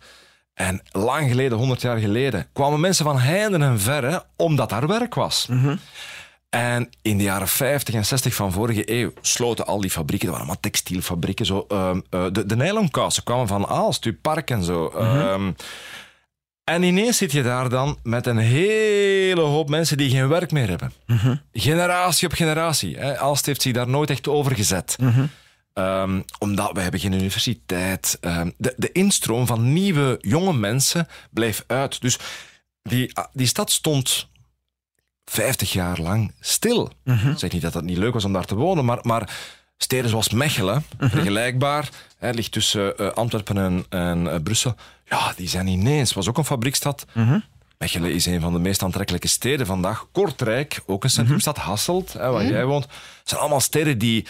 [0.54, 5.15] En lang geleden, 100 jaar geleden, kwamen mensen van heinde en verre omdat daar werk
[5.15, 5.47] was.
[6.50, 10.36] En in de jaren 50 en 60 van vorige eeuw sloten al die fabrieken, dat
[10.36, 14.63] waren allemaal textielfabrieken, zo, ehm, eh, de, de nylonkousen kwamen van Aalst, uw park en
[14.63, 14.88] zo.
[14.88, 15.52] Ehm,
[16.63, 20.67] en ineens zit je daar dan met een hele hoop mensen die geen werk meer
[20.67, 20.93] hebben.
[21.54, 22.97] Generatie op generatie.
[22.97, 23.19] Hè.
[23.19, 24.95] Aalst heeft zich daar nooit echt over gezet.
[25.78, 28.18] Ehm, omdat we hebben geen universiteit.
[28.22, 32.02] Ehm, de, de instroom van nieuwe jonge mensen bleef uit.
[32.02, 32.18] Dus
[32.84, 34.28] die, ah, die stad stond
[35.26, 36.92] 50 jaar lang stil.
[37.04, 39.38] Ik zeg niet dat het niet leuk was om daar te wonen, maar, maar
[39.78, 45.50] steden zoals Mechelen, vergelijkbaar, hè, ligt tussen eh, Antwerpen en, en eh, Brussel, ja, die
[45.50, 47.06] zijn ineens, was ook een fabriekstad.
[47.78, 50.08] Mechelen is een van de meest aantrekkelijke steden vandaag.
[50.12, 51.58] Kortrijk, ook een centrumstad.
[51.58, 52.88] Hasselt, hè, waar jij woont.
[53.23, 54.25] zijn allemaal steden die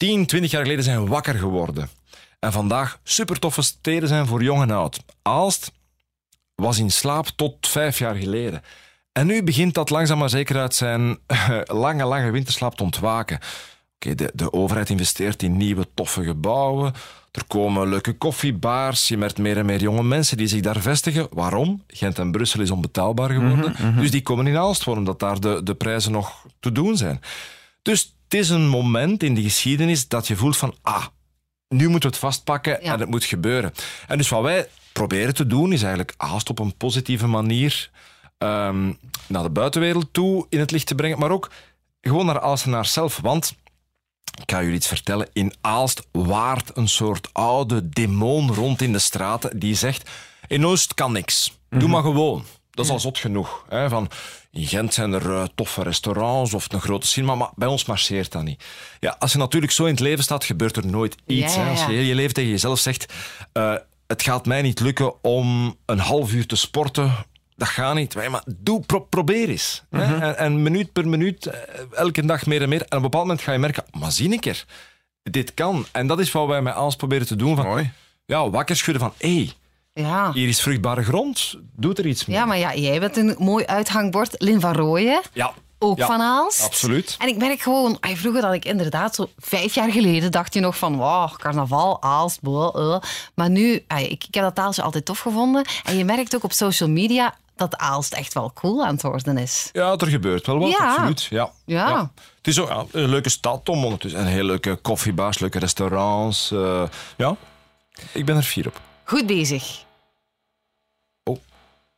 [0.00, 1.88] 10, 20 jaar geleden zijn wakker geworden.
[2.38, 5.04] En vandaag super toffe steden zijn voor jong en oud.
[5.22, 5.72] Aalst
[6.54, 8.62] was in slaap tot vijf jaar geleden.
[9.12, 11.18] En nu begint dat langzaam maar zeker uit zijn
[11.82, 13.38] lange, lange winterslaap te ontwaken.
[13.94, 16.92] Oké, de, de overheid investeert in nieuwe toffe gebouwen.
[17.30, 19.08] Er komen leuke koffiebaars.
[19.08, 21.26] Je merkt meer en meer jonge mensen die zich daar vestigen.
[21.30, 21.82] Waarom?
[21.86, 23.96] Gent en Brussel is onbetaalbaar geworden.
[23.96, 27.20] Dus die komen in Aalst voor, omdat daar de, de prijzen nog te doen zijn.
[27.82, 30.74] Dus is een moment in de geschiedenis dat je voelt van...
[30.82, 31.06] Ah,
[31.68, 32.92] nu moeten we het vastpakken Ja.
[32.92, 33.72] en het moet gebeuren.
[34.08, 37.90] En dus wat wij proberen te doen, is eigenlijk haast op een positieve manier
[38.38, 38.92] ehm,
[39.26, 41.50] naar de buitenwereld toe in het licht te brengen, maar ook
[42.00, 43.18] gewoon naar Aalstenaars zelf.
[43.22, 43.54] Want,
[44.40, 48.98] ik ga jullie iets vertellen, in Aalst waart een soort oude demon rond in de
[48.98, 50.10] straten die zegt,
[50.48, 52.44] in Oost kan niks, doe maar gewoon.
[52.70, 53.64] Dat is al zot genoeg.
[53.68, 53.88] Hè?
[53.88, 54.08] Van,
[54.52, 58.32] in Gent zijn er eh, toffe restaurants of een grote cinema, maar bij ons marcheert
[58.32, 58.64] dat niet.
[59.00, 61.54] Ja, als je natuurlijk zo in het leven staat, gebeurt er nooit iets.
[61.54, 61.70] Ja, hè?
[61.70, 63.12] Als je heel je leven tegen jezelf zegt,
[63.52, 63.74] eh,
[64.06, 67.12] het gaat mij niet lukken om een half uur te sporten,
[67.56, 68.14] dat gaat niet.
[68.30, 69.82] Maar doe, pro- probeer eens.
[69.90, 70.18] hè.
[70.20, 71.58] En, en minuut per minuut, eh,
[71.92, 72.80] elke dag meer en meer.
[72.80, 74.64] En op een bepaald moment ga je merken, maar zie een keer,
[75.22, 75.86] dit kan.
[75.92, 77.56] En dat is wat wij met Aals proberen te doen.
[77.56, 77.90] Van, Mooi.
[78.26, 79.52] Ja, wakker schudden van, hé, hey,
[79.92, 80.32] Ja.
[80.32, 82.36] hier is vruchtbare grond, doe er iets mee.
[82.36, 84.34] ja, maar ja, jij bent een mooi uithangbord.
[84.42, 86.62] Lin van Rooyen, Ja, ook Ja, van Aalst.
[86.64, 87.16] absoluut.
[87.18, 90.60] En ik merk gewoon, ay, vroeger dat ik inderdaad zo vijf jaar geleden dacht je
[90.60, 93.00] nog van, wow, carnaval, Aalst, blah.
[93.34, 95.64] Maar nu, ay, ik, ik heb dat taaltje altijd tof gevonden.
[95.84, 99.38] En je merkt ook op social media dat Aalst echt wel cool aan het worden
[99.38, 99.68] is.
[99.72, 100.88] Ja, er gebeurt wel wat, Ja.
[100.90, 101.22] absoluut.
[101.24, 101.50] Ja.
[101.66, 102.10] Ja.
[102.36, 104.20] Het is ook een leuke stad om ondertussen.
[104.20, 106.50] En heel leuke koffiebars, leuke restaurants.
[106.50, 106.82] eh,
[107.16, 107.36] ja,
[108.12, 108.80] ik ben er fier op.
[109.10, 109.84] Goed bezig.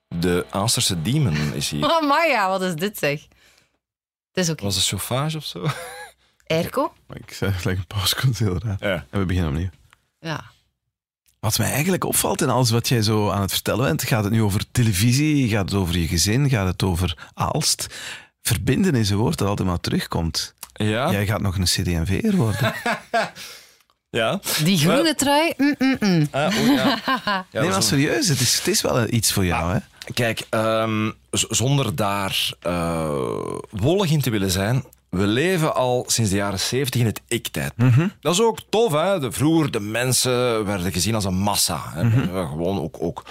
[0.09, 1.85] De Aalsterse Demon is hier.
[1.85, 3.21] Oh, Maya, wat is dit zeg?
[4.33, 4.65] Het is oké.
[4.65, 5.61] Was het chauffage of zo?
[7.07, 8.77] Maar Ik zeg like een pauze komt heel raar.
[8.81, 9.07] Ja.
[9.11, 9.71] En we beginnen opnieuw.
[10.19, 10.45] Ja.
[11.41, 14.33] Wat mij eigenlijk opvalt in alles wat jij zo aan het vertellen bent, gaat het
[14.33, 17.87] nu over televisie, gaat het over je gezin, gaat het over Aalst.
[18.43, 20.55] Verbinden is een woord dat altijd maar terugkomt.
[20.73, 21.11] Ja.
[21.11, 22.75] Jij gaat nog een CD&V'er worden.
[24.21, 24.41] ja.
[24.65, 26.29] Die groene trui, mm, mm, mm.
[26.31, 26.99] Ah, oh, ja.
[27.51, 29.79] Ja, nee, maar serieus, het is, het is wel iets voor jou, hè?
[30.15, 33.11] Kijk, ehm, zonder daar eh
[33.71, 37.73] wollig in te willen zijn, we leven al sinds de jaren 70 in het ik-tijd.
[38.21, 39.21] Dat is ook tof, hè?
[39.21, 41.81] De, vroeger de mensen werden gezien als een massa.
[41.95, 42.03] Hè?
[42.03, 43.25] Eh, Gewoon ook, ook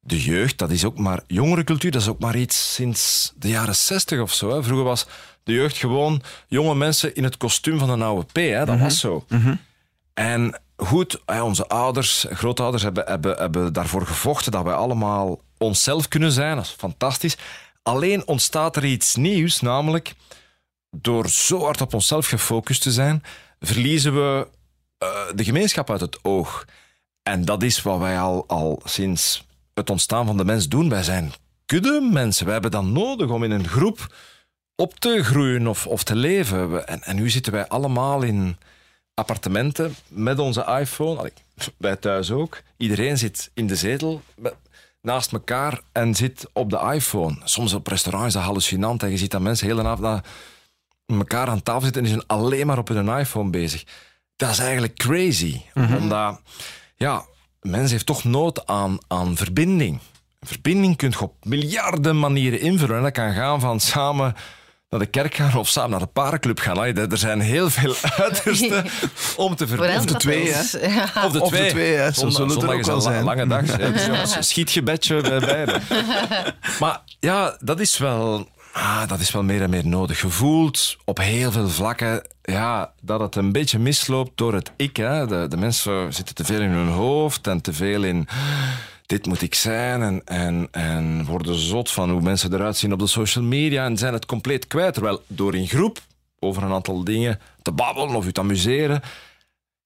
[0.00, 3.76] de jeugd, dat is ook maar jongerencultuur, dat is ook maar iets sinds de jaren
[3.76, 4.54] 60 of zo.
[4.54, 4.62] Hè?
[4.62, 5.06] Vroeger was
[5.42, 8.36] de jeugd gewoon jonge mensen in het kostuum van een oude P.
[8.36, 8.64] Hè?
[8.64, 9.24] Dat was zo.
[10.18, 16.32] En goed, onze ouders, grootouders hebben, hebben, hebben daarvoor gevochten dat wij allemaal onszelf kunnen
[16.32, 16.56] zijn.
[16.56, 17.36] Dat is fantastisch.
[17.82, 20.14] Alleen ontstaat er iets nieuws, namelijk
[20.90, 23.22] door zo hard op onszelf gefocust te zijn,
[23.60, 24.48] verliezen we
[24.98, 26.64] eh, de gemeenschap uit het oog.
[27.22, 30.88] En dat is wat wij al, al sinds het ontstaan van de mens doen.
[30.88, 31.32] Wij zijn
[31.66, 32.44] kudde mensen.
[32.44, 34.14] Wij hebben dat nodig om in een groep
[34.76, 36.70] op te groeien of, of te leven.
[36.72, 38.56] We- En, en nu zitten wij allemaal in
[39.18, 41.18] appartementen met onze iPhone.
[41.18, 41.32] Allee,
[41.76, 42.60] wij thuis ook.
[42.76, 44.22] Iedereen zit in de zetel
[45.00, 47.36] naast elkaar en zit op de iPhone.
[47.44, 49.02] Soms op restaurants is dat hallucinant.
[49.02, 50.24] En je ziet dat mensen heel de avond naar
[51.06, 53.84] elkaar aan tafel zitten en die zijn alleen maar op hun iPhone bezig.
[54.36, 55.60] Dat is eigenlijk crazy.
[55.74, 56.40] Omdat,
[56.96, 57.24] ja,
[57.60, 59.98] een mens heeft toch nood aan, aan verbinding.
[60.40, 62.96] Verbinding kun je op miljarden manieren invullen.
[62.96, 64.34] En dat kan gaan van samen
[64.90, 66.76] naar de kerk gaan of samen naar de parenclub gaan.
[66.76, 68.84] Allee, Er zijn heel veel uitersten
[69.36, 69.96] om te verbinden.
[69.96, 71.02] elk de twee, is- Ja.
[71.24, 71.70] Of de Of de twee.
[71.70, 72.12] twee, hè.
[72.12, 73.24] Zo zullen er ook wel zijn.
[73.24, 73.76] lange dag.
[73.76, 73.92] hè.
[73.92, 75.80] Dus jongens, een schietgebedje bij beide.
[76.80, 78.48] Maar ja, dat is wel...
[78.72, 80.20] Ah, dat is wel meer en meer nodig.
[80.20, 84.96] Je voelt op heel veel vlakken ja, dat het een beetje misloopt door het ik.
[84.96, 85.26] Hè.
[85.26, 88.28] De, de mensen zitten te veel in hun hoofd en te veel in
[89.08, 92.98] dit moet ik zijn en, en, en worden zot van hoe mensen eruit zien op
[92.98, 94.94] de social media en zijn het compleet kwijt.
[94.94, 95.98] Terwijl door in groep
[96.38, 99.02] over een aantal dingen te babbelen of je te amuseren,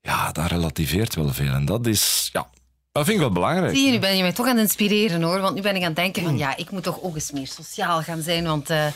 [0.01, 1.53] ja, dat relativeert wel veel.
[1.53, 2.49] En dat is, ja,
[2.93, 3.75] dat vind ik wel belangrijk.
[3.75, 5.41] Zie je, nu ben je mij toch aan het inspireren hoor.
[5.41, 7.47] Want nu ben ik aan het denken van ja, ik moet toch ook eens meer
[7.47, 8.45] sociaal gaan zijn.
[8.45, 8.87] Want eh,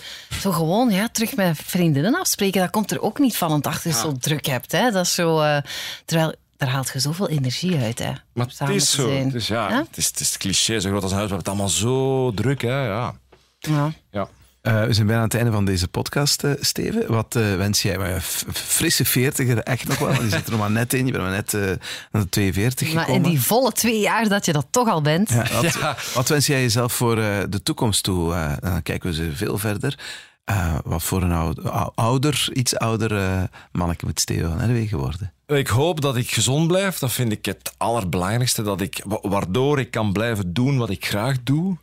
[0.41, 3.49] zo gewoon ja, terug met vriendinnen afspreken, dat komt er ook niet van.
[3.49, 4.73] Want achter je zo druk hebt.
[4.73, 4.91] Hè.
[4.91, 5.59] Dat is zo, eh,
[6.05, 7.99] terwijl daar haalt je zoveel energie uit.
[7.99, 9.09] Hè, Maar het samen is te zo.
[9.09, 9.31] zijn.
[9.31, 9.77] Dus ja, Ja?
[9.79, 12.31] Het, is, het is cliché, zo groot als een huis, we hebben het allemaal zo
[12.35, 12.63] druk.
[12.63, 12.87] Hè?
[12.87, 13.15] Ja.
[13.59, 13.93] Ja.
[14.11, 14.29] Ja.
[14.63, 17.05] Eh, we zijn bijna aan het einde van deze podcast, eh, Steven.
[17.13, 17.99] Wat eh, wens jij?
[17.99, 18.21] Maar,
[18.53, 20.23] frisse veertiger, echt nog wel.
[20.23, 21.07] Je zit er nog maar net in.
[21.07, 21.71] Je bent maar net eh
[22.11, 25.29] aan de 42 Maar in die volle twee jaar dat je dat toch al bent.
[25.31, 25.97] Ja, wat, Ja.
[26.15, 28.35] wat wens jij jezelf voor eh, de toekomst toe?
[28.35, 29.99] Eh, dan kijken we ze veel verder.
[30.45, 33.43] Eh, wat voor een ouder, ou- ouder iets ouder eh
[33.73, 35.33] manneke moet Steven van Herwegen worden?
[35.47, 36.99] Ik hoop dat ik gezond blijf.
[36.99, 38.63] Dat vind ik het allerbelangrijkste.
[38.63, 41.77] Dat ik, wa- waardoor ik kan blijven doen wat ik graag doe.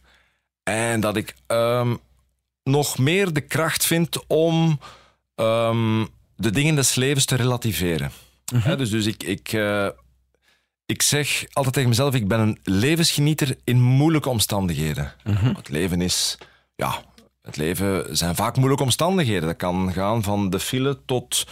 [0.64, 1.96] En dat ik ehm,
[2.64, 4.80] nog meer de kracht vind om
[5.36, 6.06] ehm,
[6.36, 8.12] de dingen des levens te relativeren.
[8.56, 9.88] Hè, dus dus ik, ik, eh,
[10.86, 15.14] ik zeg altijd tegen mezelf, ik ben een levensgenieter in moeilijke omstandigheden.
[15.56, 16.38] Het leven is,
[16.76, 17.04] ja,
[17.42, 19.48] het leven zijn vaak moeilijke omstandigheden.
[19.48, 21.48] Dat kan gaan van de file tot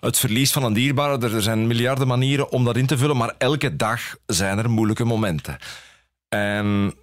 [0.00, 1.28] het verlies van een dierbare.
[1.28, 5.04] Er zijn miljarden manieren om dat in te vullen, maar elke dag zijn er moeilijke
[5.04, 5.56] momenten.
[6.28, 6.94] En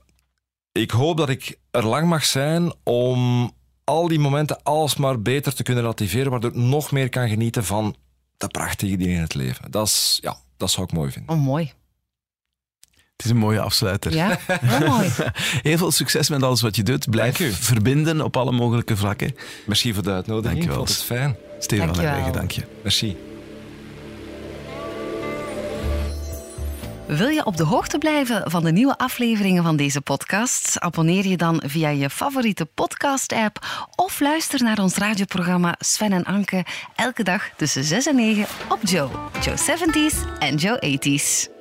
[0.72, 3.52] ik hoop dat ik er lang mag zijn om
[3.84, 7.96] al die momenten alsmaar beter te kunnen relativeren, waardoor ik nog meer kan genieten van
[8.38, 9.72] de prachtige dingen in het leven.
[9.72, 11.36] Dat, is, ja, dat zou ik mooi vinden.
[11.36, 11.72] Oh, mooi.
[12.92, 14.14] Het is een mooie afsluiter.
[14.14, 15.10] Ja, heel mooi.
[15.62, 17.10] Heel veel succes met alles wat je doet.
[17.10, 19.36] Blijf verbinden op alle mogelijke vlakken.
[19.66, 20.54] Merci voor de uitnodiging.
[20.54, 20.82] Dank je wel.
[20.82, 21.38] Ik vond het fijn.
[21.68, 21.80] Wel.
[21.80, 22.62] Herwegen, dank je.
[22.82, 23.18] Merci.
[27.08, 30.80] Wil je op de hoogte blijven van de nieuwe afleveringen van deze podcast?
[30.80, 36.66] Abonneer je dan via je favoriete podcast-app of luister naar ons radioprogramma Sven en Anke
[36.96, 39.10] elke dag tussen 6 en 9 op Joe.
[39.42, 41.53] Joe 70s en Joe 80s.